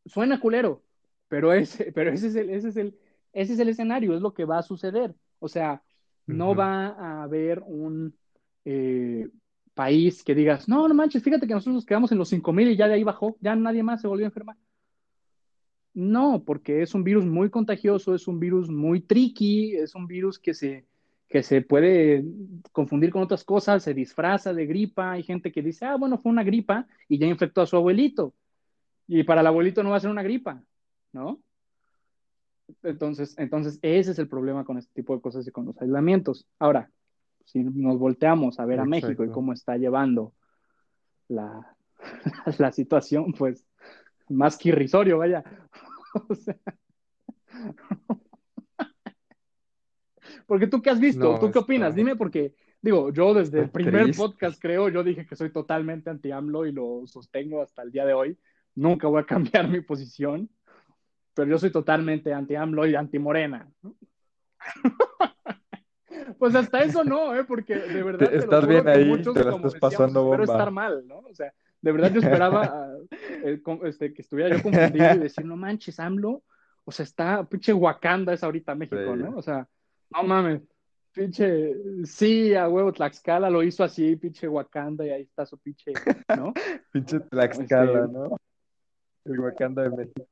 [0.06, 0.84] Suena culero,
[1.28, 2.98] pero ese, pero ese es el, ese es el,
[3.34, 5.14] ese es el escenario, es lo que va a suceder.
[5.40, 5.84] O sea,
[6.26, 8.16] no va a haber un
[8.64, 9.30] eh,
[9.76, 12.76] país que digas, no, no manches, fíjate que nosotros nos quedamos en los 5000 y
[12.78, 14.58] ya de ahí bajó, ya nadie más se volvió a enfermar.
[15.96, 20.38] No, porque es un virus muy contagioso, es un virus muy tricky, es un virus
[20.38, 20.86] que se,
[21.30, 22.26] que se puede
[22.74, 25.14] confundir con otras cosas, se disfraza de gripa.
[25.14, 28.34] Hay gente que dice, ah, bueno, fue una gripa y ya infectó a su abuelito.
[29.08, 30.62] Y para el abuelito no va a ser una gripa,
[31.14, 31.40] ¿no?
[32.84, 36.46] Entonces, entonces ese es el problema con este tipo de cosas y con los aislamientos.
[36.60, 36.92] Ahora,
[37.46, 40.34] si nos volteamos a ver a México y cómo está llevando
[41.30, 41.74] la,
[42.58, 43.66] la situación, pues
[44.30, 45.44] más que irrisorio, vaya.
[50.48, 54.16] Porque tú qué has visto, tú qué opinas, dime porque, digo, yo desde el primer
[54.16, 58.14] podcast creo, yo dije que soy totalmente anti-AMLO y lo sostengo hasta el día de
[58.14, 58.38] hoy.
[58.76, 60.50] Nunca voy a cambiar mi posición,
[61.34, 63.70] pero yo soy totalmente anti-AMLO y anti-Morena.
[66.40, 67.44] pues hasta eso no, ¿eh?
[67.44, 68.34] porque de verdad.
[68.34, 70.44] estás bien ahí, te la estás pasando bomba.
[70.44, 71.20] Espero estar mal, ¿no?
[71.20, 71.54] O sea,
[71.86, 72.90] de verdad yo esperaba
[73.44, 76.42] eh, este, que estuviera yo confundido y decir, no manches, AMLO,
[76.84, 79.38] o sea, está, pinche Wakanda es ahorita México, ¿no?
[79.38, 79.68] O sea,
[80.10, 80.64] no mames,
[81.12, 85.94] pinche, sí, a huevo, Tlaxcala lo hizo así, pinche Wakanda, y ahí está su pinche,
[86.36, 86.54] ¿no?
[86.92, 88.38] pinche Tlaxcala, este, ¿no?
[89.26, 90.26] El Wakanda de México.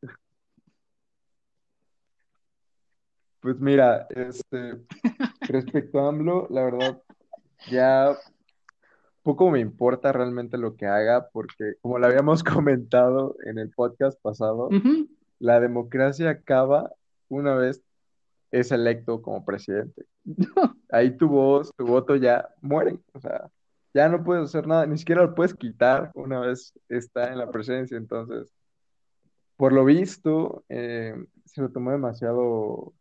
[3.41, 4.81] Pues mira, este,
[5.41, 7.01] respecto a AMLO, la verdad,
[7.69, 8.17] ya
[9.23, 14.21] poco me importa realmente lo que haga, porque como lo habíamos comentado en el podcast
[14.21, 14.69] pasado,
[15.39, 16.91] la democracia acaba
[17.29, 17.83] una vez
[18.51, 20.05] es electo como presidente.
[20.91, 22.99] Ahí tu voz, tu voto ya muere.
[23.13, 23.49] O sea,
[23.93, 27.49] ya no puedes hacer nada, ni siquiera lo puedes quitar una vez está en la
[27.49, 27.97] presidencia.
[27.97, 28.53] Entonces,
[29.57, 32.93] por lo visto, eh, se lo tomó demasiado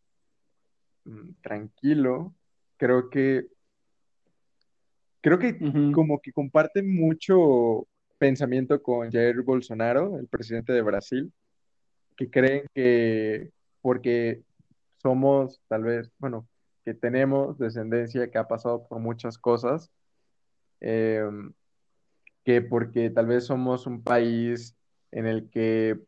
[1.05, 2.33] mm, tranquilo.
[2.77, 3.47] Creo que
[5.23, 5.57] Creo que
[5.93, 11.31] como que comparte mucho pensamiento con Jair Bolsonaro, el presidente de Brasil,
[12.17, 13.49] que creen que
[13.81, 14.41] porque
[15.01, 16.45] somos tal vez, bueno,
[16.83, 19.89] que tenemos descendencia que ha pasado por muchas cosas,
[20.81, 21.53] em,
[22.43, 24.75] que porque tal vez somos un país
[25.11, 26.01] en el que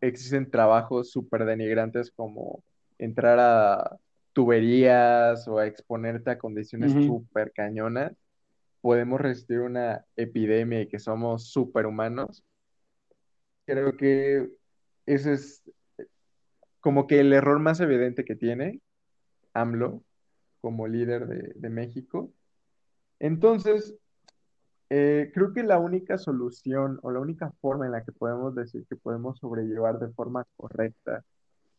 [0.00, 2.64] existen trabajos súper denigrantes como
[2.96, 3.98] entrar a
[4.32, 8.12] tuberías o a exponerte a condiciones súper cañonas,
[8.82, 12.44] podemos resistir una epidemia y que somos superhumanos,
[13.64, 14.50] creo que
[15.06, 15.62] ese es
[16.80, 18.80] como que el error más evidente que tiene
[19.54, 20.02] AMLO
[20.60, 22.32] como líder de, México.
[23.20, 23.96] Entonces,
[24.90, 28.84] eh, creo que la única solución o la única forma en la que podemos decir
[28.88, 31.24] que podemos sobrellevar de forma correcta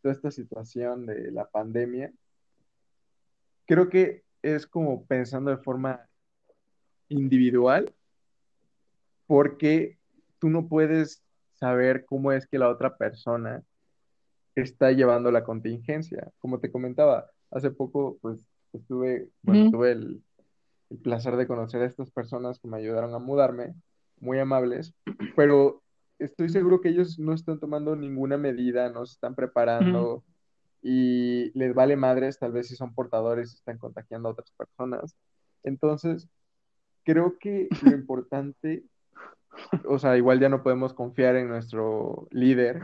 [0.02, 2.14] toda esta situación de la pandemia,
[3.66, 6.08] creo que es como pensando de forma
[7.14, 7.94] individual
[9.28, 9.98] porque
[10.40, 13.64] tú no puedes saber cómo es que la otra persona
[14.56, 16.32] está llevando la contingencia.
[16.40, 18.40] Como te comentaba, hace poco pues
[18.74, 20.22] estuve, bueno, tuve el,
[21.02, 23.74] placer de conocer a estas personas que me ayudaron a mudarme,
[24.20, 24.94] muy amables,
[25.36, 25.82] pero
[26.20, 30.24] estoy seguro que ellos no están tomando ninguna medida, no se están preparando
[30.84, 35.16] y les vale madres tal vez si son portadores y están contagiando a otras personas.
[35.64, 36.28] Entonces,
[37.04, 38.84] creo que lo importante,
[39.86, 42.82] o sea, igual ya no podemos confiar en nuestro líder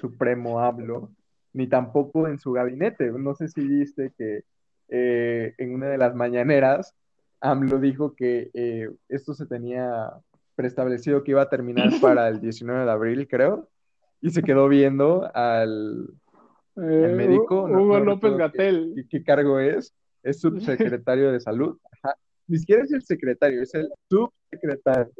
[0.00, 1.10] supremo, hablo,
[1.52, 3.10] ni tampoco en su gabinete.
[3.12, 4.44] No sé si viste que
[4.88, 6.94] eh, en una de las mañaneras
[7.40, 10.12] AMLO dijo que eh, esto se tenía
[10.54, 13.68] preestablecido que iba a terminar para el 19 de abril, creo,
[14.20, 16.08] y se quedó viendo al,
[16.76, 17.64] Eh, médico.
[17.64, 18.92] Hugo no López Gatel.
[18.94, 19.94] ¿Qué, qué cargo es?
[20.22, 21.78] Es subsecretario de salud.
[22.02, 22.16] Ajá.
[22.52, 25.10] Ni siquiera es el secretario, es el subsecretario.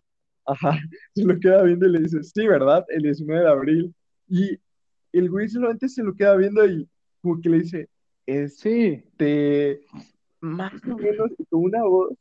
[0.44, 0.72] Ajá.
[1.14, 2.84] Se lo queda viendo y le dice, sí, ¿verdad?
[2.90, 3.94] El 19 de abril.
[4.28, 4.60] Y
[5.12, 6.86] el güey solamente se lo queda viendo y
[7.22, 7.88] como que le dice,
[8.26, 9.80] Sí, este,
[10.40, 12.14] más o menos con una voz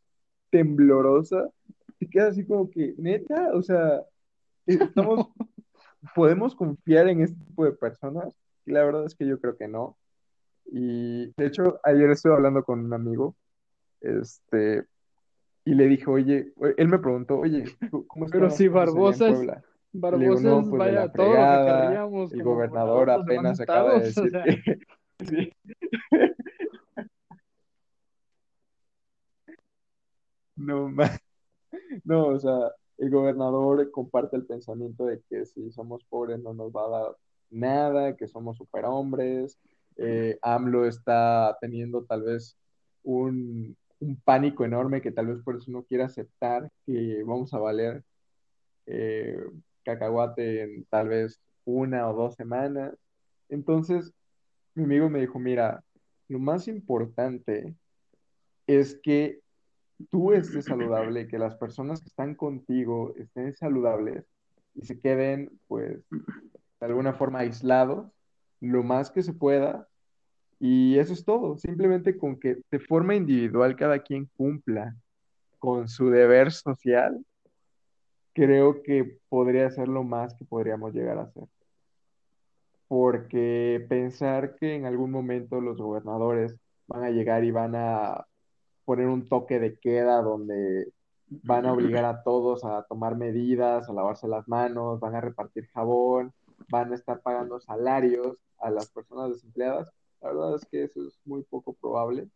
[0.50, 1.50] temblorosa,
[2.00, 4.02] te queda así como que, neta, o sea,
[4.66, 5.28] estamos,
[6.16, 8.34] podemos confiar en este tipo de personas.
[8.66, 9.98] Y la verdad es que yo creo que no.
[10.66, 13.36] Y de hecho, ayer estuve hablando con un amigo,
[14.02, 14.86] este,
[15.66, 17.66] y le dije, oye, él me preguntó, oye,
[18.08, 19.64] ¿cómo Pero si en Barbosa es- Puebla?
[19.94, 24.24] Barbosa digo, no, pues, vaya, la todo lo que El gobernador apenas acaba de decir
[24.24, 24.44] o sea.
[24.44, 24.80] que...
[25.30, 25.54] Sí.
[30.56, 31.12] No, ma-
[32.04, 36.72] no, o sea, el gobernador comparte el pensamiento de que si somos pobres no nos
[36.72, 37.18] va a dar
[37.50, 39.60] nada, que somos superhombres.
[39.98, 42.58] Eh, AMLO está teniendo tal vez
[43.04, 47.60] un, un pánico enorme que tal vez por eso no quiere aceptar que vamos a
[47.60, 48.04] valer
[48.88, 49.40] eh,
[49.84, 52.94] cacahuate en tal vez una o dos semanas.
[53.48, 54.14] Entonces,
[54.74, 55.84] mi amigo me dijo, mira,
[56.28, 57.76] lo más importante
[58.68, 59.40] es que
[60.10, 64.26] tú estés saludable, que las personas que están contigo estén saludables
[64.74, 68.12] y se queden, pues, de alguna forma aislados
[68.62, 69.88] lo más que se pueda.
[70.64, 74.96] Y eso es todo, simplemente con que de forma individual cada quien cumpla
[75.58, 77.26] con su deber social,
[78.32, 81.46] creo que podría ser lo más que podríamos llegar a hacer.
[82.88, 86.56] Porque pensar que en algún momento los gobernadores
[86.86, 88.28] van a llegar y van a
[88.86, 90.94] poner un toque de queda donde
[91.26, 95.66] van a obligar a todos a tomar medidas, a lavarse las manos, van a repartir
[95.74, 96.32] jabón,
[96.70, 99.92] van a estar pagando salarios a las personas desempleadas.
[100.22, 102.28] La verdad es que eso es muy poco probable.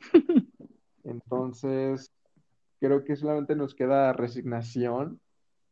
[1.04, 2.12] Entonces,
[2.80, 5.20] creo que solamente nos queda resignación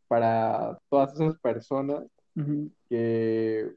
[0.09, 2.05] para todas esas personas
[2.89, 3.72] que,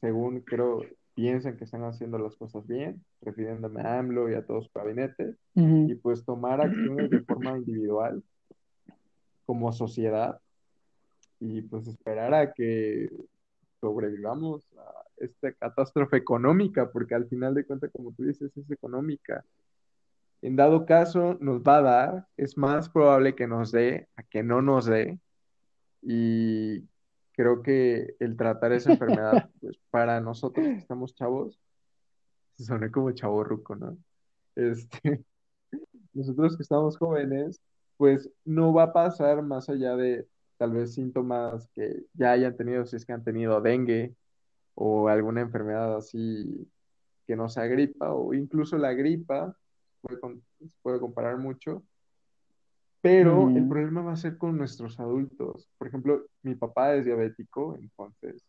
[0.00, 0.82] según creo,
[1.14, 5.36] piensan que están haciendo las cosas bien, refiriéndome a AMLO y a todo su gabinete,
[5.54, 8.22] y pues tomar acciones de forma individual
[9.46, 10.40] como sociedad
[11.40, 13.10] y pues esperar a que
[13.80, 19.44] sobrevivamos a esta catástrofe económica, porque al final de cuentas, como tú dices, es económica.
[20.42, 24.42] En dado caso, nos va a dar, es más probable que nos dé a que
[24.42, 25.20] no nos dé,
[26.02, 26.80] y
[27.32, 31.58] creo que el tratar esa enfermedad, pues para nosotros que estamos chavos,
[32.54, 33.96] se suena como chavo ruco, ¿no?
[34.56, 35.24] Este,
[36.12, 37.60] nosotros que estamos jóvenes,
[37.96, 42.84] pues no va a pasar más allá de tal vez síntomas que ya hayan tenido,
[42.84, 44.14] si es que han tenido dengue
[44.74, 46.68] o alguna enfermedad así
[47.26, 49.56] que no sea gripa o incluso la gripa,
[50.00, 50.18] puede,
[50.82, 51.82] puede comparar mucho,
[53.00, 55.68] pero el problema va a ser con nuestros adultos.
[55.76, 58.44] Por ejemplo, mi papá es diabético, entonces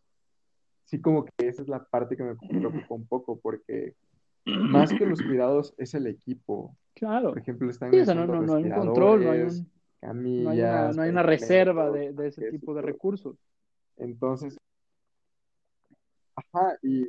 [0.84, 3.94] sí como que esa es la parte que me preocupa un poco porque
[4.44, 6.76] más que los cuidados es el equipo.
[6.94, 7.30] Claro.
[7.30, 9.40] Por ejemplo, están Sí, o sea, no, necesitando no, no hay un control, no hay,
[9.40, 13.36] respiradores, un- camillas, no hay una, no hay una reserva de, ese tipo de recursos.
[13.96, 14.56] Entonces,
[16.54, 17.08] ajá, y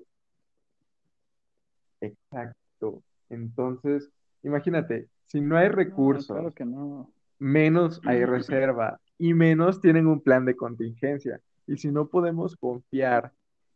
[2.02, 3.02] exacto.
[3.30, 4.10] Entonces,
[4.44, 7.12] imagínate, si no hay No, recursos, claro que no.
[7.40, 11.40] menos hay reserva y menos tienen un plan de contingencia.
[11.68, 13.32] Y si no podemos confiar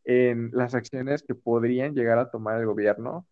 [0.05, 3.25] en las acciones que podrían llegar a tomar el gobierno,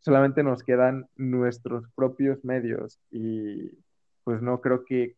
[0.00, 3.70] solamente nos quedan nuestros propios medios y
[4.24, 5.16] pues no creo que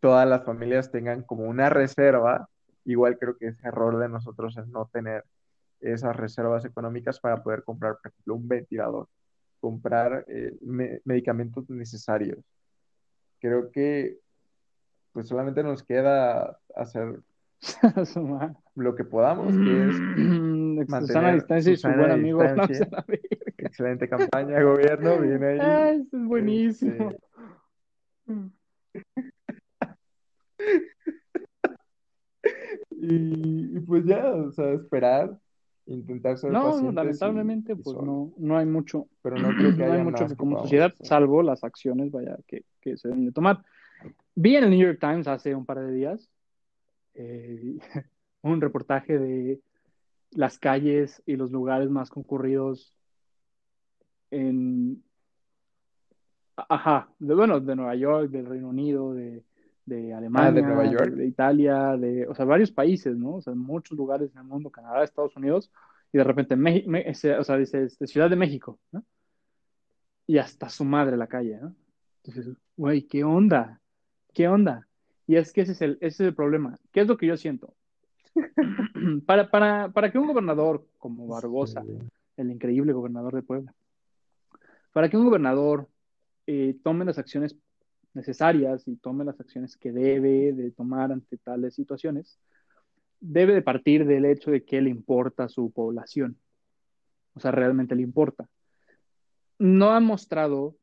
[0.00, 2.48] todas las familias tengan como una reserva.
[2.84, 5.24] Igual creo que ese error de nosotros es no tener
[5.80, 9.08] esas reservas económicas para poder comprar, por ejemplo, un ventilador,
[9.60, 12.38] comprar eh, me- medicamentos necesarios.
[13.40, 14.18] Creo que
[15.12, 17.20] pues solamente nos queda hacer
[18.74, 22.90] lo que podamos, que es Susana mantener Distancia y su buen amigo a verga.
[23.56, 25.58] excelente campaña gobierno, viene ahí.
[25.62, 27.10] Ah, es buenísimo.
[27.10, 27.18] Este,
[32.90, 35.38] y, y pues ya, o sea, esperar
[35.86, 39.92] intentar ser No, lamentablemente, y pues no, no hay mucho, Pero no creo que no
[39.92, 41.06] hay mucho que como sociedad, hacer.
[41.06, 43.64] salvo las acciones, vaya, que, que se deben de tomar.
[44.34, 46.28] Vi en el New York Times hace un par de días
[47.16, 47.78] eh,
[48.42, 49.60] un reportaje de
[50.30, 52.94] las calles y los lugares más concurridos
[54.30, 55.02] en,
[56.56, 59.42] ajá, de, bueno, de Nueva York, del Reino Unido, de,
[59.86, 61.12] de Alemania, Ah, ¿de Nueva de, York?
[61.14, 63.36] de Italia, de, o sea, varios países, ¿no?
[63.36, 65.70] O sea, muchos lugares en el mundo, Canadá, Estados Unidos,
[66.12, 69.04] y de repente, Me- ese- o sea, dice, este, Ciudad de México, ¿no?
[70.26, 71.74] Y hasta su madre la calle, ¿no?
[72.24, 73.80] Entonces, güey, ¿qué onda?
[74.34, 74.86] ¿Qué onda?
[75.28, 76.76] Y es que ese es el, ese es el problema.
[76.92, 77.74] ¿Qué es lo que yo siento?
[79.26, 81.98] Para, para, para que un gobernador como Barbosa, Sí.
[82.36, 83.72] el increíble gobernador de Puebla,
[84.92, 85.88] para que un gobernador
[86.46, 87.56] eh, tome las acciones
[88.16, 92.40] necesarias y tome las acciones que debe de tomar ante tales situaciones,
[93.20, 96.38] debe de partir del hecho de que le importa a su población.
[97.34, 98.48] O sea, realmente le importa.
[99.58, 100.76] No ha mostrado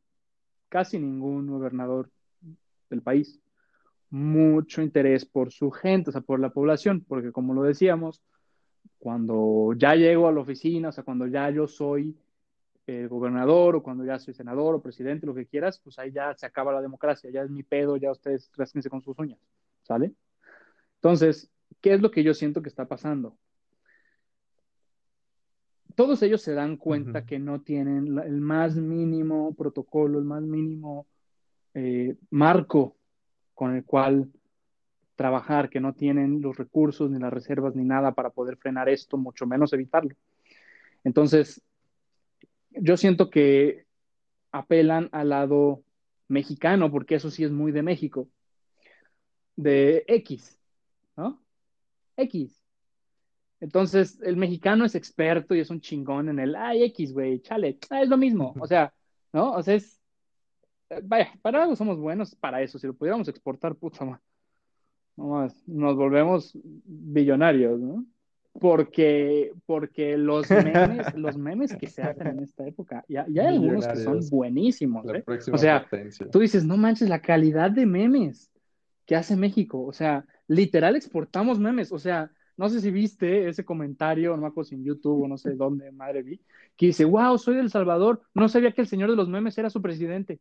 [0.70, 2.10] casi ningún gobernador
[2.90, 3.40] del país
[4.10, 8.22] mucho interés por su gente, o sea, por la población, porque como lo decíamos,
[9.00, 12.16] cuando ya llego a la oficina, o sea, cuando ya yo soy
[12.86, 16.34] eh, gobernador o cuando ya soy senador o presidente, lo que quieras, pues ahí ya
[16.36, 19.40] se acaba la democracia, ya es mi pedo, ya ustedes rasquense con sus uñas,
[19.84, 20.14] ¿sale?
[20.96, 23.38] Entonces, ¿qué es lo que yo siento que está pasando?
[25.96, 31.08] Todos ellos se dan cuenta que no tienen el más mínimo protocolo, el más mínimo
[31.74, 32.98] eh, marco
[33.54, 34.32] con el cual
[35.16, 39.18] trabajar, que no tienen los recursos ni las reservas ni nada para poder frenar esto,
[39.18, 40.16] mucho menos evitarlo.
[41.04, 41.62] Entonces,
[42.80, 43.86] yo siento que
[44.52, 45.84] apelan al lado
[46.28, 48.30] mexicano, porque eso sí es muy de México,
[49.56, 50.60] de X,
[51.16, 51.44] ¿no?
[52.18, 52.64] X.
[53.60, 57.78] Entonces, el mexicano es experto y es un chingón en el, ay, X, güey, chale,
[57.90, 58.54] ah, es lo mismo.
[58.60, 58.94] O sea,
[59.32, 59.54] ¿no?
[59.54, 60.02] O sea, es,
[60.90, 62.78] eh, vaya, para algo somos buenos para eso.
[62.78, 64.22] Si lo pudiéramos exportar, puta madre,
[65.16, 68.06] nos volvemos billonarios, ¿no?
[68.60, 73.56] Porque, porque los memes, los memes que se hacen en esta época, ya, ya hay
[73.56, 75.24] algunos que son buenísimos, ¿eh?
[75.52, 76.30] O sea, potencia.
[76.30, 78.52] tú dices, no manches, la calidad de memes
[79.06, 79.84] que hace México.
[79.84, 81.92] O sea, literal exportamos memes.
[81.92, 85.28] O sea, no sé si viste ese comentario, no me acuerdo si en YouTube o
[85.28, 86.42] no sé dónde, madre vi,
[86.78, 89.70] que dice, wow, soy del Salvador, no sabía que el señor de los memes era
[89.70, 90.40] su presidente.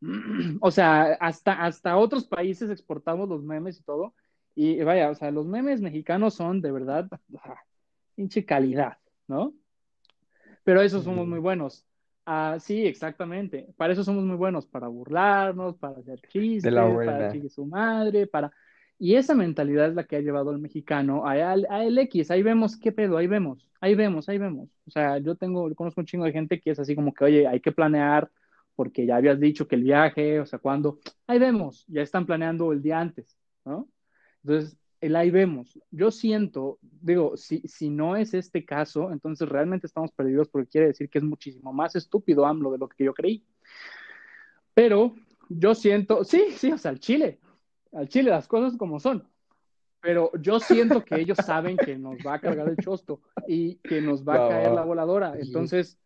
[0.62, 4.14] O sea, hasta, hasta otros países exportamos los memes y todo.
[4.54, 7.08] Y vaya, o sea, los memes mexicanos son de verdad,
[8.14, 8.98] pinche calidad,
[9.28, 9.54] ¿no?
[10.64, 11.86] Pero eso somos muy buenos.
[12.26, 13.66] Ah, sí, exactamente.
[13.76, 17.66] Para eso somos muy buenos, para burlarnos, para hacer chistes, De la para chingue su
[17.66, 18.52] madre, para...
[18.98, 22.30] Y esa mentalidad es la que ha llevado al mexicano a, a, a el X.
[22.30, 24.68] Ahí vemos qué pedo, ahí vemos, ahí vemos, ahí vemos.
[24.86, 27.24] O sea, yo tengo, yo conozco un chingo de gente que es así como que,
[27.24, 28.30] oye, hay que planear
[28.76, 32.72] porque ya habías dicho que el viaje, o sea, cuándo, ahí vemos, ya están planeando
[32.72, 33.88] el día antes, ¿no?
[34.42, 35.78] Entonces, el ahí vemos.
[35.90, 40.88] Yo siento, digo, si, si no es este caso, entonces realmente estamos perdidos porque quiere
[40.88, 43.44] decir que es muchísimo más estúpido AMLO de lo que yo creí.
[44.74, 45.14] Pero
[45.48, 47.40] yo siento, sí, sí, o sea, al Chile,
[47.92, 49.26] al Chile las cosas como son.
[50.02, 54.00] Pero yo siento que ellos saben que nos va a cargar el chosto y que
[54.00, 55.34] nos va a caer la voladora.
[55.38, 55.98] Entonces,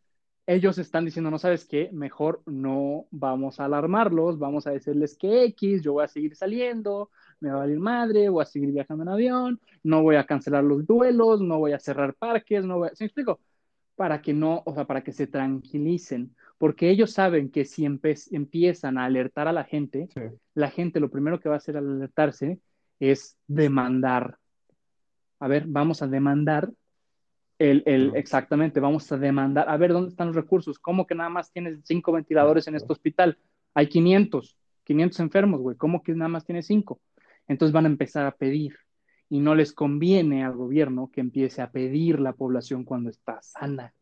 [0.47, 5.45] ellos están diciendo, no sabes qué, mejor no vamos a alarmarlos, vamos a decirles que
[5.45, 7.11] X, yo voy a seguir saliendo,
[7.41, 10.64] me va a valer madre, voy a seguir viajando en avión, no voy a cancelar
[10.64, 12.95] los duelos, no voy a cerrar parques, no voy a...
[12.95, 13.41] ¿Sí me explico?
[13.97, 18.28] Para que no, o sea, para que se tranquilicen, porque ellos saben que si empe-
[18.32, 20.20] empiezan a alertar a la gente, Sí.
[20.55, 22.59] la gente lo primero que va a hacer al alertarse
[23.01, 24.39] es demandar.
[25.41, 26.70] A ver, vamos a demandar
[27.59, 29.68] el, el, exactamente, vamos a demandar.
[29.68, 30.78] A ver, ¿dónde están los recursos?
[30.78, 33.39] ¿Cómo que nada más tienes cinco ventiladores en este hospital?
[33.74, 35.76] Hay 500, 500 enfermos, güey.
[35.76, 37.01] ¿Cómo que nada más tienes cinco?
[37.49, 38.77] Entonces van a empezar a pedir.
[39.29, 43.95] Y no les conviene al gobierno que empiece a pedir la población cuando está sana.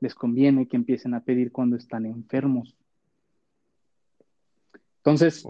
[0.00, 2.76] Les conviene que empiecen a pedir cuando están enfermos.
[4.98, 5.46] Entonces,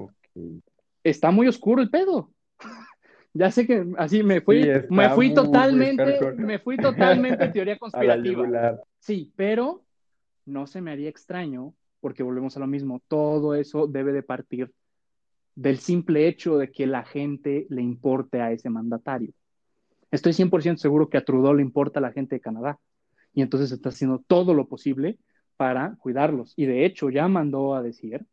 [1.05, 2.33] está muy oscuro el pedo.
[3.33, 7.79] Ya sé que así me fui, Sí, me fui totalmente, me fui totalmente en teoría
[7.79, 8.81] conspirativa.
[8.99, 9.85] Sí, pero
[10.47, 13.01] no se me haría extraño porque volvemos a lo mismo.
[13.07, 14.73] Todo eso debe de partir
[15.55, 19.33] del simple hecho de que la gente le importe a ese mandatario.
[20.11, 22.79] Estoy 100% seguro que a Trudeau le importa a la gente de Canadá
[23.33, 25.19] y entonces está haciendo todo lo posible
[25.57, 26.55] para cuidarlos.
[26.57, 28.27] Y de hecho ya mandó a decir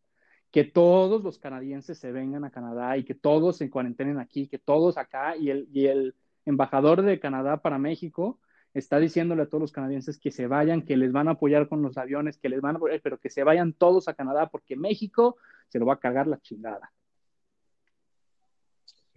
[0.51, 4.57] que todos los canadienses se vengan a Canadá y que todos se cuarentenen aquí, que
[4.57, 6.15] todos acá y el, y el,
[6.47, 8.39] embajador de Canadá para México,
[8.74, 11.82] está diciéndole a todos los canadienses que se vayan, que les van a apoyar con
[11.82, 14.76] los aviones, que les van a apoyar, pero que se vayan todos a Canadá porque
[14.76, 15.38] México
[15.68, 16.91] se lo va a cagar la chingada.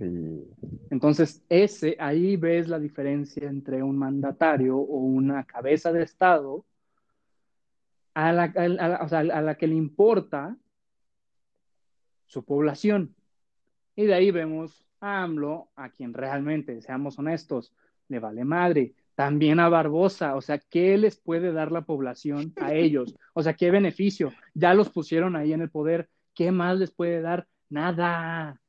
[0.01, 0.49] Sí.
[0.89, 6.65] Entonces, ese, ahí ves la diferencia entre un mandatario o una cabeza de Estado
[8.15, 10.57] a la, a la que le importa
[12.25, 13.15] su población.
[13.95, 17.75] Y de ahí vemos a AMLO, a quien realmente, seamos honestos,
[18.09, 18.95] le vale madre.
[19.15, 23.15] También a Barbosa, o sea, ¿qué les puede dar la población a ellos?
[23.35, 24.33] O sea, ¿qué beneficio?
[24.55, 27.47] Ya los pusieron ahí en el poder, ¿qué más les puede dar?
[27.69, 28.60] Nada,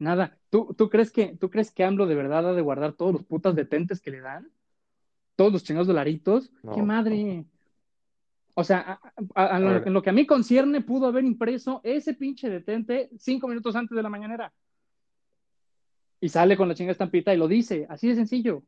[0.00, 0.36] nada.
[0.50, 3.24] ¿Tú, tú crees que, tú crees que AMLO de verdad ha de guardar todos los
[3.24, 4.50] putas detentes que le dan?
[5.36, 6.50] ¿Todos los chingados dolaritos?
[6.64, 6.74] No.
[6.74, 7.44] ¡Qué madre!
[8.54, 9.00] O sea, a-
[9.34, 9.86] a- a- A lo- ver.
[9.86, 13.94] en lo que a mí concierne, pudo haber impreso ese pinche detente cinco minutos antes
[13.94, 14.52] de la mañanera.
[16.20, 17.86] Y sale con la chinga estampita y lo dice.
[17.88, 18.62] Así de sencillo.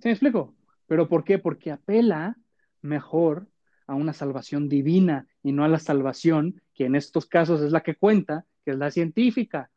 [0.00, 0.54] ¿Sí me explico?
[0.86, 1.38] ¿Pero por qué?
[1.38, 2.36] Porque apela
[2.80, 3.46] mejor
[3.86, 7.82] a una salvación divina y no a la salvación que en estos casos es la
[7.82, 9.70] que cuenta, que es la científica.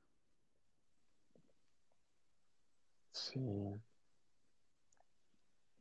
[3.15, 3.39] Sí.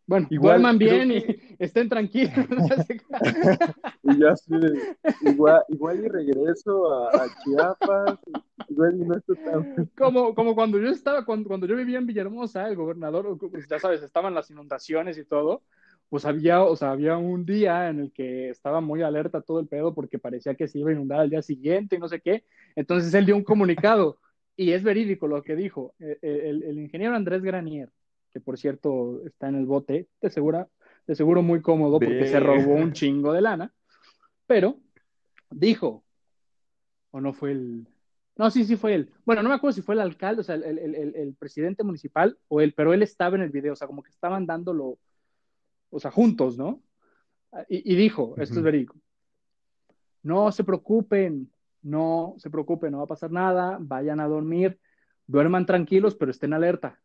[0.06, 2.32] Bueno, Igual duerman creo bien y estén tranquilos.
[4.04, 4.54] Y sé,
[5.22, 8.18] igual, igual y regreso a, a Chiapas,
[8.68, 9.90] igual y no está tan...
[9.96, 13.80] como, como cuando yo estaba, cuando, cuando yo vivía en Villahermosa, el gobernador, pues, ya
[13.80, 15.62] sabes, estaban las inundaciones y todo,
[16.10, 19.66] pues había, o sea, había un día en el que estaba muy alerta todo el
[19.66, 22.44] pedo porque parecía que se iba a inundar al día siguiente y no sé qué.
[22.76, 24.18] Entonces él dio un comunicado
[24.56, 25.94] y es verídico lo que dijo.
[25.98, 27.90] Eh, eh, El, el ingeniero Andrés Granier,
[28.30, 30.68] que por cierto está en el bote, de, segura,
[31.06, 33.72] de seguro muy cómodo porque se robó un chingo de lana,
[34.46, 34.78] pero
[35.50, 36.04] dijo,
[37.10, 37.86] o no fue el,
[38.36, 39.10] no, sí, sí fue él.
[39.24, 41.84] Bueno, no me acuerdo si fue el alcalde, o sea, el, el- el- el presidente
[41.84, 44.98] municipal o él, pero él estaba en el video, o sea, como que estaban dándolo,
[45.90, 46.82] o sea, juntos, ¿no?
[47.68, 48.96] Y, y dijo, esto es verídico,
[50.24, 51.48] no se preocupen,
[51.84, 54.80] no se preocupen, no va a pasar nada, vayan a dormir,
[55.26, 57.00] duerman tranquilos, pero estén alerta.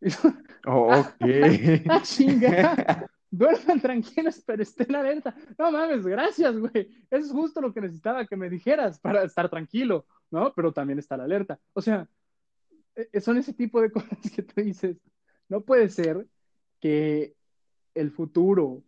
[0.68, 1.14] Oh, ok.
[1.88, 3.06] ¡Ah, chinga!
[3.30, 5.32] Duerman tranquilos, pero estén alerta.
[5.56, 6.90] No mames, gracias, güey.
[7.08, 10.52] Es justo lo que necesitaba que me dijeras para estar tranquilo, ¿no?
[10.54, 11.60] Pero también estar alerta.
[11.72, 12.08] O sea,
[12.96, 14.96] eh, son ese tipo de cosas que tú dices.
[15.48, 16.26] No puede ser
[16.80, 17.36] que
[17.94, 18.82] el futuro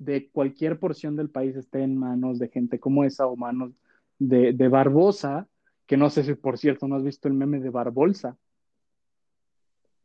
[0.00, 3.72] de cualquier porción del país esté en manos de gente como esa o manos
[4.18, 5.46] de, de Barbosa,
[5.86, 8.36] que no sé si, por cierto, no has visto el meme de Barbolsa.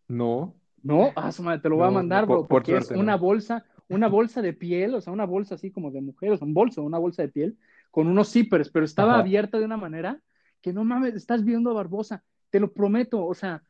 [0.08, 0.54] No.
[0.84, 1.32] No, ah,
[1.62, 4.94] te lo voy a mandar, por- por porque es una bolsa, una bolsa de piel,
[4.96, 7.58] o sea, una bolsa así como de mujeres, un bolso, una bolsa de piel,
[7.90, 9.22] con unos zippers, pero estaba Ajá.
[9.22, 10.20] abierta de una manera
[10.62, 13.64] que no mames, estás viendo a Barbosa, te lo prometo, o sea,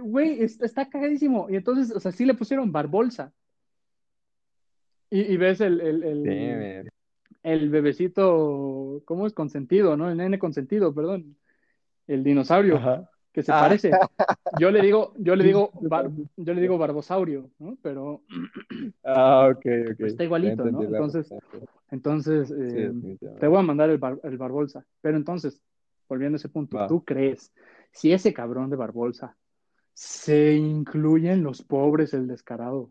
[0.00, 1.48] güey, es- está cagadísimo.
[1.50, 3.32] Y entonces, o sea, sí le pusieron Barbolsa.
[5.10, 6.92] Y, y ves el, el, el,
[7.42, 9.32] el bebecito, ¿cómo es?
[9.32, 10.10] Consentido, ¿no?
[10.10, 11.36] El nene consentido, perdón.
[12.06, 13.10] El dinosaurio Ajá.
[13.32, 13.60] que se Ah.
[13.60, 13.92] parece.
[14.58, 17.76] Yo le digo, yo le digo, bar- yo le digo barbosaurio, ¿no?
[17.82, 18.22] Pero
[19.04, 20.00] Ah, ok, ok.
[20.00, 20.82] Está igualito, ¿no?
[20.82, 21.32] Entonces,
[21.90, 22.92] entonces eh,
[23.38, 24.84] te voy a mandar el, bar- el Barbolsa.
[25.00, 25.60] Pero entonces,
[26.08, 26.86] volviendo a ese punto, Va.
[26.86, 27.52] ¿tú crees
[27.92, 29.36] si ese cabrón de Barbolsa
[29.92, 32.90] se incluye en los pobres, el descarado?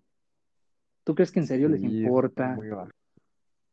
[1.03, 2.57] ¿Tú crees que en serio les importa?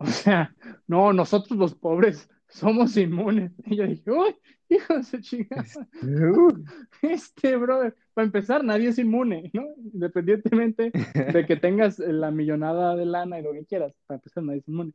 [0.02, 0.56] O sea,
[0.86, 3.52] no, nosotros los pobres somos inmunes.
[3.66, 4.34] Y yo dije, uy,
[4.70, 5.64] hijo de su chingada.
[7.02, 9.66] Este, brother, para empezar, nadie es inmune, ¿no?
[9.92, 14.60] Independientemente de que tengas la millonada de lana y lo que quieras, para empezar, nadie
[14.60, 14.92] es inmune.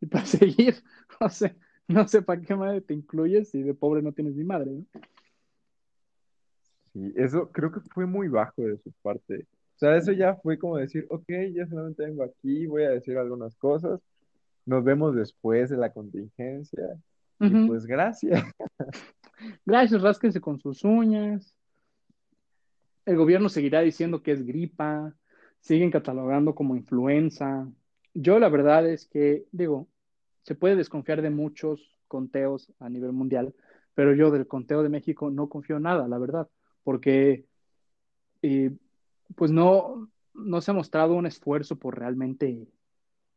[0.00, 0.76] Y para seguir,
[1.20, 1.54] o sea,
[1.88, 4.84] no sé para qué madre te incluyes si de pobre no tienes ni madre, ¿no?
[6.92, 9.46] Sí, eso creo que fue muy bajo de su parte.
[9.78, 13.16] O sea, eso ya fue como decir, ok, ya solamente vengo aquí, voy a decir
[13.16, 14.00] algunas cosas,
[14.66, 16.98] nos vemos después de la contingencia,
[17.38, 18.42] y pues gracias.
[19.64, 21.54] Gracias, rásquense con sus uñas.
[23.06, 25.14] El gobierno seguirá diciendo que es gripa,
[25.60, 27.70] siguen catalogando como influenza.
[28.14, 29.86] Yo la verdad es que, digo,
[30.42, 33.54] se puede desconfiar de muchos conteos a nivel mundial,
[33.94, 36.48] pero yo del conteo de México no confío nada, la verdad,
[36.82, 37.44] porque
[38.42, 38.72] eh,
[39.34, 42.66] pues no, no se ha mostrado un esfuerzo por realmente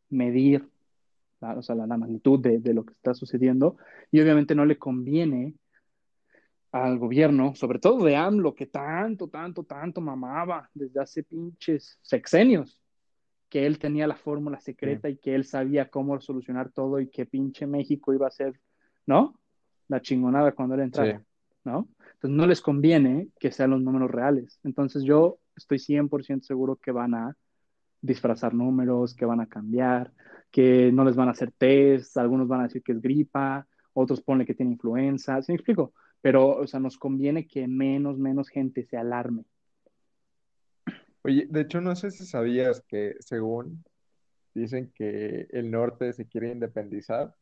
[0.10, 0.68] medir
[1.40, 3.78] la, o sea, la, la magnitud de, de lo que está sucediendo
[4.12, 5.56] y obviamente no le conviene
[6.72, 12.82] al gobierno, sobre todo de AMLO, que tanto, tanto, tanto mamaba desde hace pinches sexenios,
[13.50, 17.26] que él tenía la fórmula secreta y que él sabía cómo solucionar todo y que
[17.26, 18.58] pinche México iba a ser,
[19.06, 19.38] ¿no?
[19.90, 21.26] La chingonada cuando él entrara, Sí.
[21.66, 21.90] ¿no?
[22.14, 24.58] Entonces no les conviene que sean los números reales.
[24.64, 27.38] Entonces yo estoy 100% seguro que van a
[28.02, 30.12] disfrazar números, que van a cambiar,
[30.52, 34.22] que no les van a hacer test, algunos van a decir que es gripa, otros
[34.22, 35.94] ponen que tiene influenza, ¿sí me explico?
[36.22, 39.46] Pero, o sea, nos conviene que menos, menos gente se alarme.
[41.24, 43.84] Oye, de hecho, no sé si sabías que según
[44.54, 47.36] dicen que el norte se quiere independizar.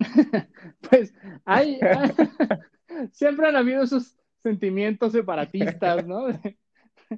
[0.90, 1.14] pues
[1.44, 1.78] hay,
[3.12, 6.26] siempre han habido esos sentimientos separatistas, ¿no?
[6.32, 6.58] De,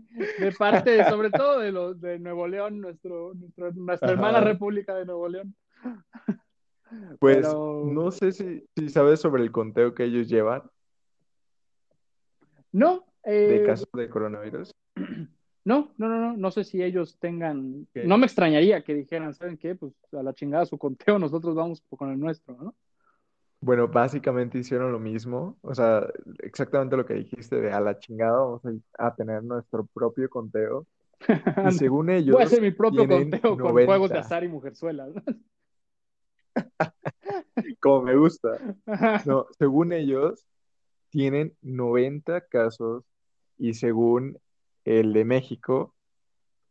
[0.58, 5.54] parte, sobre todo de los de Nuevo León, nuestro, nuestra hermana República de Nuevo León.
[7.18, 10.62] Pues no sé si, si, sabes sobre el conteo que ellos llevan.
[12.70, 13.04] No.
[13.24, 14.70] de eh, casos de coronavirus.
[15.66, 19.56] No, no, no, no, no sé si ellos tengan, no me extrañaría que dijeran, ¿saben
[19.56, 19.74] qué?
[19.74, 22.74] Pues a la chingada su conteo, nosotros vamos con el nuestro, ¿no?
[23.64, 26.06] Bueno, básicamente hicieron lo mismo, o sea,
[26.40, 28.60] exactamente lo que dijiste de a la chingada vamos
[28.98, 30.86] a, tener nuestro propio conteo.
[31.26, 31.30] Y
[31.72, 32.34] según ellos.
[32.34, 35.14] Voy a hacer mi propio conteo con juegos de azar y mujerzuelas.
[37.80, 38.50] Como me gusta.
[39.24, 40.44] No, según ellos,
[41.08, 43.02] tienen 90 casos
[43.56, 44.38] y según
[44.84, 45.94] el de México,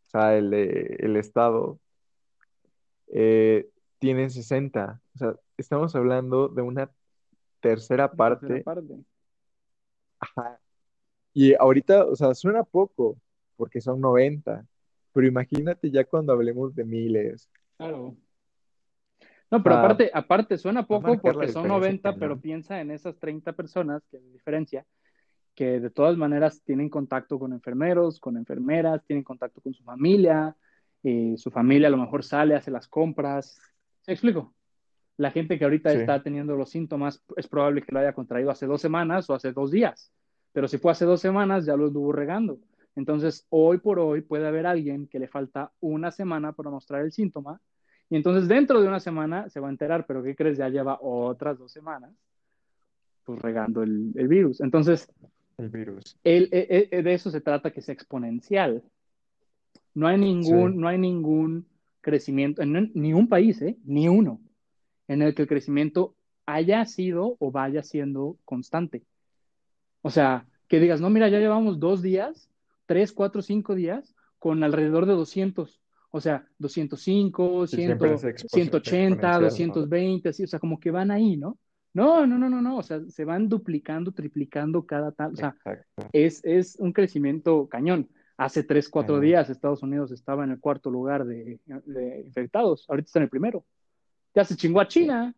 [0.04, 1.80] o sea, el de el estado,
[3.08, 3.68] eh,
[4.04, 5.01] tienen 60.
[5.16, 6.91] O sea, estamos hablando de una
[7.62, 8.62] tercera parte.
[10.20, 10.60] Ajá.
[11.32, 13.18] Y ahorita, o sea, suena poco,
[13.56, 14.68] porque son 90,
[15.14, 17.49] pero imagínate ya cuando hablemos de miles.
[17.78, 18.18] Claro.
[19.49, 24.06] No, pero aparte, aparte suena poco porque son 90, pero piensa en esas 30 personas,
[24.12, 24.86] que es diferencia,
[25.56, 30.58] que de todas maneras tienen contacto con enfermeros, con enfermeras, tienen contacto con su familia,
[31.04, 33.58] eh, su familia a lo mejor sale, hace las compras.
[34.04, 34.54] ¿Se explico?
[35.18, 38.66] La gente que ahorita está teniendo los síntomas es probable que lo haya contraído hace
[38.66, 40.12] dos semanas o hace dos días,
[40.51, 42.60] pero si fue hace dos semanas ya lo estuvo regando.
[42.95, 47.12] Entonces, hoy por hoy puede haber alguien que le falta una semana para mostrar el
[47.12, 47.60] síntoma
[48.10, 50.58] y entonces dentro de una semana se va a enterar, pero ¿qué crees?
[50.58, 52.12] Ya lleva otras dos semanas
[53.24, 54.62] pues regando el, virus.
[54.62, 55.12] Entonces,
[55.58, 56.18] el virus.
[56.24, 58.84] El, e, e, de eso se trata que sea exponencial.
[59.93, 61.66] No hay ningún, no hay ningún
[62.04, 63.78] crecimiento, en ni un país, ¿eh?
[63.84, 64.39] ni uno,
[65.08, 69.04] en el que el crecimiento haya sido o vaya siendo constante.
[70.01, 72.51] O sea, que digas, no, mira, ya llevamos dos días,
[72.86, 75.82] tres, cuatro, cinco días con alrededor de 200.
[76.12, 81.58] O sea, 205, 180, 220, así, o sea, como que van ahí, ¿no?
[81.93, 85.56] No, no, no, no, no, o sea, se van duplicando, triplicando cada tal, o sea,
[86.12, 88.10] es, es un crecimiento cañón.
[88.38, 93.06] Hace tres, cuatro días Estados Unidos estaba en el cuarto lugar de, de infectados, ahorita
[93.06, 93.64] está en el primero
[94.34, 95.36] ya se chingó a China.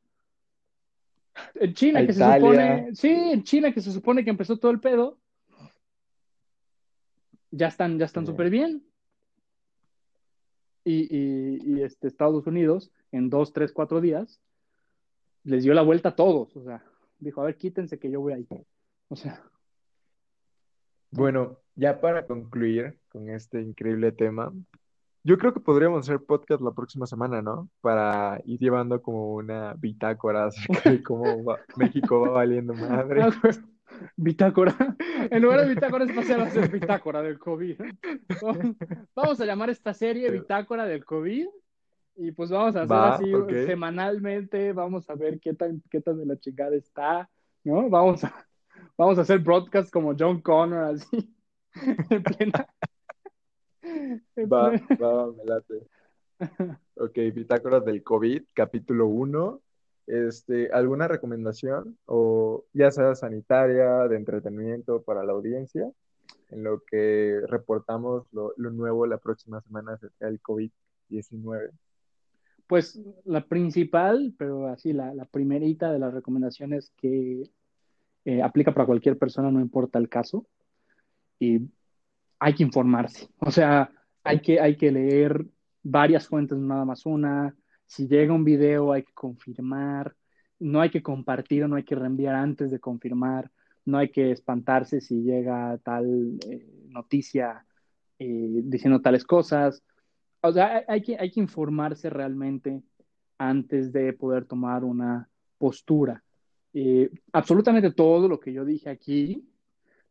[1.56, 4.80] En China, que se supone, sí, en China, que se supone que empezó todo el
[4.80, 5.20] pedo,
[7.52, 8.86] ya están, ya están súper bien.
[10.86, 14.40] Y, este, Estados Unidos, en dos, tres, cuatro días,
[15.44, 16.56] les dio la vuelta a todos.
[16.56, 16.86] O sea,
[17.20, 18.48] dijo, a ver, quítense que yo voy ahí.
[19.10, 19.44] O sea.
[21.12, 24.52] Bueno, ya para concluir con este increíble tema,
[25.24, 27.68] yo creo que podríamos hacer podcast la próxima semana, ¿no?
[27.82, 31.26] Para ir llevando como una bitácora acerca de cómo
[31.78, 33.24] México va valiendo madre.
[33.24, 33.32] Ah,
[34.16, 34.76] bitácora.
[35.32, 37.78] En lugar de bitácora espacial va a ser bitácora del COVID.
[39.16, 41.48] Vamos a llamar esta serie bitácora del COVID.
[42.18, 46.26] Y pues vamos a hacer así semanalmente, vamos a ver qué tan, qué tan de
[46.26, 47.30] la chingada está,
[47.64, 47.90] ¿no?
[47.90, 48.48] Vamos a,
[48.98, 51.35] vamos a hacer broadcast como John Connor, así,
[52.10, 52.68] en plena,
[54.52, 55.88] Va, va, me late.
[56.96, 59.62] Ok, bitácoras del COVID, capítulo 1.
[60.08, 65.90] Este, ¿alguna recomendación o ya sea sanitaria, de entretenimiento para la audiencia?
[66.50, 71.72] En lo que reportamos lo, nuevo la próxima semana acerca del COVID-19.
[72.68, 77.52] Pues la principal, pero así la, la primerita de las recomendaciones que
[78.26, 80.48] eh, aplica para cualquier persona, no importa el caso,
[81.40, 81.60] y
[82.40, 83.30] hay que informarse.
[83.40, 83.92] O sea,
[84.24, 85.46] hay que, hay que leer
[85.84, 87.56] varias fuentes, nada más una.
[87.86, 90.16] Si llega un video, hay que confirmar.
[90.60, 93.52] No hay que compartir no hay que reenviar antes de confirmar.
[93.86, 97.66] No hay que espantarse si llega tal eh, noticia
[98.18, 99.84] eh, diciendo tales cosas.
[100.42, 102.82] O sea, hay que, hay que informarse realmente
[103.38, 106.24] antes de poder tomar una postura.
[106.74, 109.48] Eh, absolutamente todo lo que yo dije aquí,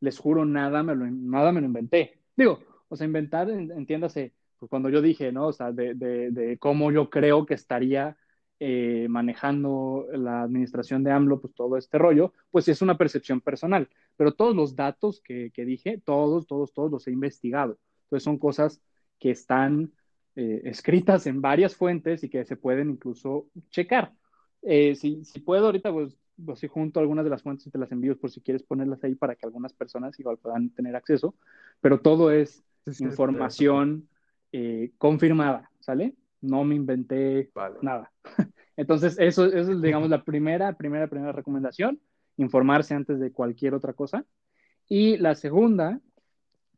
[0.05, 2.20] les juro, nada me lo, nada me lo inventé.
[2.36, 5.48] Digo, o sea, inventar, entiéndase, pues cuando yo dije, ¿no?
[5.48, 8.16] O sea, de, de, de cómo yo creo que estaría
[8.61, 13.88] eh, manejando la administración de AMLO, pues todo este rollo, pues es una percepción personal.
[14.16, 17.78] Pero todos los datos que, dije, todos, todos, todos los he investigado.
[18.05, 18.80] Entonces son cosas
[19.18, 19.92] que están
[20.36, 24.14] eh, escritas en varias fuentes y que se pueden incluso checar.
[24.62, 27.93] Eh, si, puedo, ahorita pues, pues, si junto algunas de las fuentes y te las
[27.93, 31.35] envío por si quieres ponerlas ahí para que algunas personas igual puedan tener acceso,
[31.80, 34.09] pero todo es sí, sí, información
[34.53, 36.14] eh, confirmada, ¿sale?
[36.41, 37.78] No me inventé vale.
[37.82, 38.12] nada.
[38.76, 42.01] Entonces, eso, eso es, digamos, la primera, primera, primera recomendación,
[42.37, 44.24] informarse antes de cualquier otra cosa.
[44.89, 46.01] Y la segunda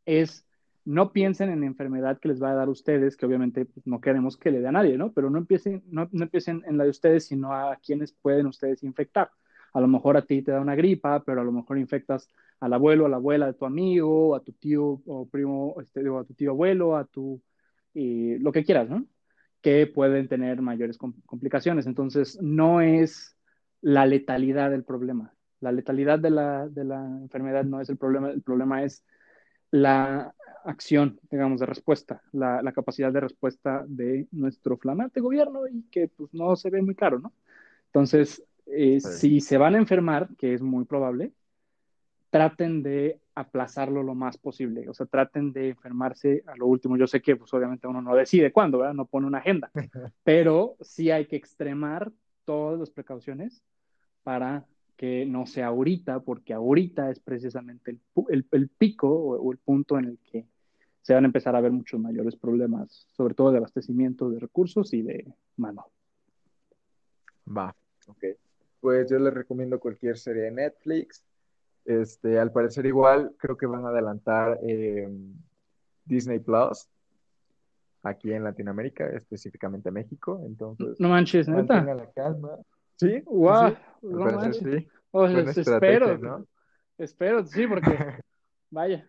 [0.04, 0.46] es
[0.86, 3.86] no piensen en la enfermedad que les va a dar a ustedes, que obviamente pues,
[3.86, 5.12] no queremos que le dé a nadie, ¿no?
[5.12, 8.84] Pero no empiecen, no, no, empiecen en la de ustedes, sino a quienes pueden ustedes
[8.84, 9.30] infectar.
[9.76, 12.72] A lo mejor a ti te da una gripa, pero a lo mejor infectas al
[12.72, 16.24] abuelo, a la abuela de tu amigo, a tu tío o primo, este, o a
[16.24, 17.42] tu tío abuelo, a tu,
[17.92, 19.06] lo que quieras, ¿no?
[19.60, 21.86] Que pueden tener mayores complicaciones.
[21.86, 23.36] Entonces, no es
[23.82, 25.34] la letalidad del problema.
[25.60, 29.04] La letalidad de la, de la enfermedad no es el problema, el problema es
[29.70, 35.82] la acción, digamos, de respuesta, la, la, capacidad de respuesta de nuestro flamante gobierno y
[35.90, 37.34] que pues no se ve muy claro, ¿no?
[37.88, 39.12] Entonces, eh, sí.
[39.12, 41.32] si se van a enfermar, que es muy probable,
[42.30, 46.96] traten de aplazarlo lo más posible, o sea, traten de enfermarse a lo último.
[46.96, 48.94] Yo sé que pues obviamente uno no decide cuándo, ¿verdad?
[48.94, 49.70] No pone una agenda,
[50.24, 52.12] pero sí hay que extremar
[52.44, 53.62] todas las precauciones
[54.22, 58.00] para que no sea ahorita, porque ahorita es precisamente el,
[58.30, 60.46] el, el pico o, o, el punto en el que
[61.02, 64.92] se van a empezar a ver muchos mayores problemas, sobre todo de abastecimiento de recursos
[64.94, 65.86] y de mano.
[67.46, 67.74] Va,
[68.08, 68.24] ok.
[68.80, 71.24] Pues yo les recomiendo cualquier serie de Netflix.
[71.84, 75.08] Este, al parecer igual, creo que van a adelantar eh,
[76.04, 76.88] Disney Plus
[78.02, 80.40] aquí en Latinoamérica, específicamente México.
[80.44, 81.82] Entonces, no manches, neta.
[81.82, 82.50] la calma.
[82.96, 84.58] Sí, wow, sí, no manches.
[84.58, 84.88] Sí.
[85.10, 86.46] Oh, espero, ¿no?
[86.98, 87.90] espero, sí, porque
[88.70, 89.06] vaya.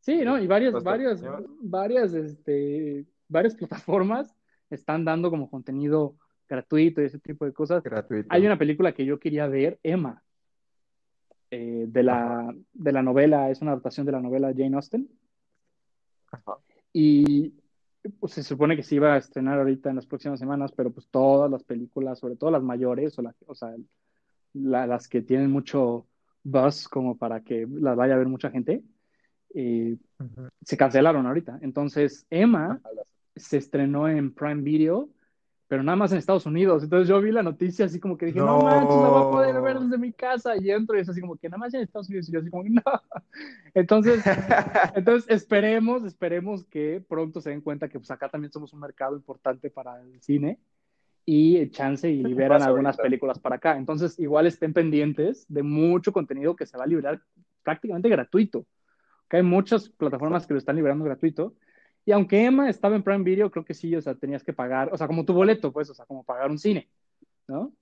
[0.00, 0.38] Sí, ¿no?
[0.38, 1.22] Y varias, varias,
[1.60, 4.34] varias, este, varias plataformas
[4.68, 6.16] están dando como contenido
[6.52, 7.82] gratuito y ese tipo de cosas.
[7.82, 8.28] Gratuito.
[8.30, 10.22] Hay una película que yo quería ver, Emma,
[11.50, 15.08] eh, de, la, de la novela, es una adaptación de la novela Jane Austen.
[16.30, 16.56] Ajá.
[16.92, 17.54] Y
[18.18, 21.06] pues, se supone que se iba a estrenar ahorita en las próximas semanas, pero pues
[21.10, 23.74] todas las películas, sobre todo las mayores, o, la, o sea,
[24.54, 26.06] la, las que tienen mucho
[26.44, 28.82] buzz como para que las vaya a ver mucha gente,
[29.54, 30.48] eh, uh -huh.
[30.62, 31.58] se cancelaron ahorita.
[31.62, 32.80] Entonces, Emma
[33.36, 35.08] se estrenó en Prime Video,
[35.72, 36.82] pero nada más en Estados Unidos.
[36.82, 39.30] Entonces yo vi la noticia así como que dije, no, no manches, la voy a
[39.30, 40.52] poder ver desde mi casa.
[40.54, 42.28] Y entro y es así como que nada más en Estados Unidos.
[42.28, 42.82] Y yo así como, no.
[43.72, 44.22] Entonces,
[44.94, 49.16] entonces esperemos, esperemos que pronto se den cuenta que pues acá también somos un mercado
[49.16, 50.58] importante para el cine
[51.24, 53.04] y chance y liberan algunas ahorita?
[53.04, 53.78] películas para acá.
[53.78, 57.22] Entonces, igual estén pendientes de mucho contenido que se va a liberar
[57.62, 58.66] prácticamente gratuito.
[59.26, 61.54] Que hay muchas plataformas que lo están liberando gratuito.
[62.04, 64.92] Y aunque Emma estaba en Prime Video, creo que sí, o sea, tenías que pagar,
[64.92, 66.88] o sea, como tu boleto, pues, o sea, como pagar un cine,
[67.46, 67.72] ¿no?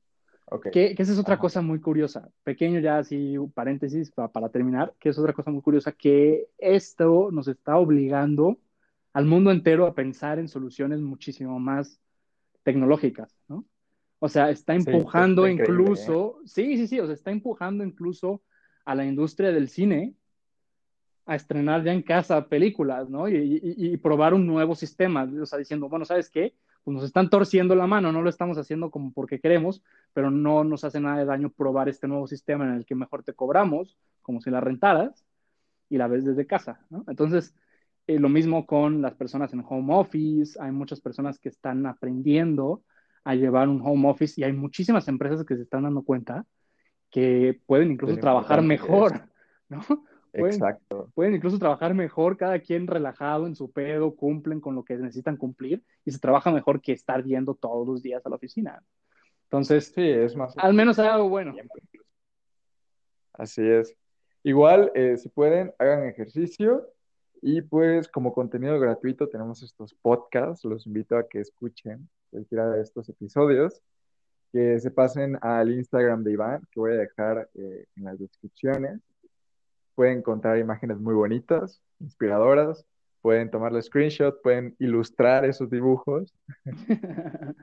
[0.45, 0.73] Okay.
[0.73, 1.43] Que, que, esa es otra Ajá.
[1.43, 2.29] cosa muy curiosa.
[2.43, 7.31] Pequeño ya así, paréntesis para, para, terminar, que es otra cosa muy curiosa, que esto
[7.31, 8.59] nos está obligando
[9.13, 12.01] al mundo entero a pensar en soluciones muchísimo más
[12.63, 13.65] tecnológicas, ¿no?
[14.19, 16.47] O sea, está empujando sí, incluso, ¿eh?
[16.47, 18.43] sí, sí, sí, o sea, está empujando incluso
[18.85, 20.15] a la industria del cine
[21.31, 23.29] a estrenar ya en casa películas, ¿no?
[23.29, 26.57] Y, y, y, probar un nuevo sistema, o sea, diciendo, bueno, ¿sabes qué?
[26.83, 29.81] Pues nos están torciendo la mano, no lo estamos haciendo como porque queremos,
[30.13, 33.23] pero no nos hace nada de daño probar este nuevo sistema en el que mejor
[33.23, 35.25] te cobramos, como si la rentaras,
[35.89, 37.05] y la ves desde casa, ¿no?
[37.07, 37.55] Entonces,
[38.09, 42.83] eh, lo mismo con las personas en home office, hay muchas personas que están aprendiendo
[43.23, 46.45] a llevar un home office y hay muchísimas empresas que se están dando cuenta
[47.09, 49.29] que pueden incluso trabajar mejor,
[49.69, 49.81] ¿no?
[50.33, 51.11] Pueden, Exacto.
[51.15, 55.37] Pueden incluso trabajar mejor, cada quien relajado en su pedo, cumplen con lo que necesitan
[55.37, 58.83] cumplir y se trabaja mejor que estar yendo todos los días a la oficina.
[59.45, 60.57] Entonces, sí, es más.
[60.57, 61.55] Al menos hay algo bueno.
[63.33, 63.97] Así es.
[64.45, 66.87] Igual, eh, si pueden, hagan ejercicio
[67.43, 70.65] y pues como contenido gratuito tenemos estos podcasts.
[70.65, 73.83] Los invito a que escuchen cualquiera de estos episodios,
[74.53, 79.01] que se pasen al Instagram de Iván, que voy a dejar eh, en las descripciones
[79.95, 82.87] pueden encontrar imágenes muy bonitas, inspiradoras,
[83.21, 86.35] pueden tomarle screenshot, pueden ilustrar esos dibujos.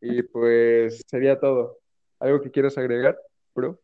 [0.00, 1.78] y pues sería todo.
[2.18, 3.18] ¿Algo que quieras agregar,
[3.54, 3.78] bro?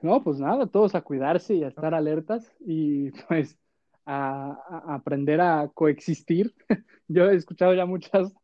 [0.00, 3.56] No, pues nada, todos a cuidarse y a estar alertas y pues
[4.04, 6.54] a, a aprender a coexistir.
[7.08, 8.34] Yo he escuchado ya muchas,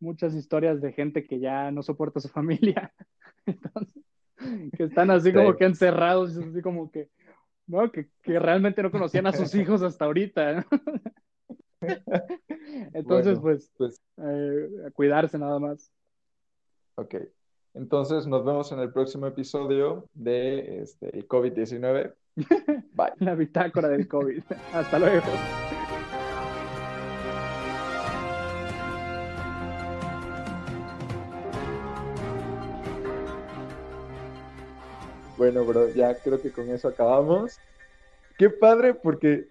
[0.00, 2.92] muchas historias de gente que ya no soporta a su familia.
[3.46, 4.02] Entonces,
[4.76, 5.36] que están así Sí.
[5.36, 7.08] como que encerrados, así como que,
[7.66, 7.90] ¿no?
[7.90, 10.66] Que, que realmente no conocían a sus hijos hasta ahorita.
[12.94, 15.90] Entonces, Bueno, pues, pues eh, a cuidarse nada más.
[16.96, 17.16] ok.
[17.74, 22.14] Entonces nos vemos en el próximo episodio de este, el COVID-19.
[22.92, 23.12] Bye.
[23.18, 24.42] La bitácora del COVID.
[24.72, 25.73] Hasta luego.
[35.44, 37.60] Bueno, bro, ya creo que con eso acabamos.
[38.38, 39.46] Qué padre, porque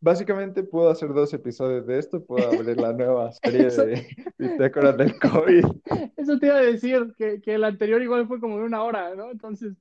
[0.00, 4.04] básicamente puedo hacer dos episodios de esto, puedo abrir la nueva serie Eso- de
[4.36, 5.64] Bitácora del COVID.
[6.16, 9.14] Eso te iba a decir, que, que el anterior igual fue como de una hora,
[9.14, 9.30] ¿no?
[9.30, 9.78] Entonces, sí,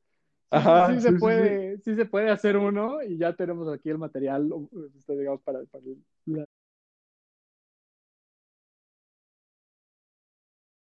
[0.52, 3.90] Ajá, sí sí, se sí, puede, sí se puede hacer uno y ya tenemos aquí
[3.90, 4.48] el material,
[5.00, 5.84] este, digamos, para, para
[6.28, 6.46] la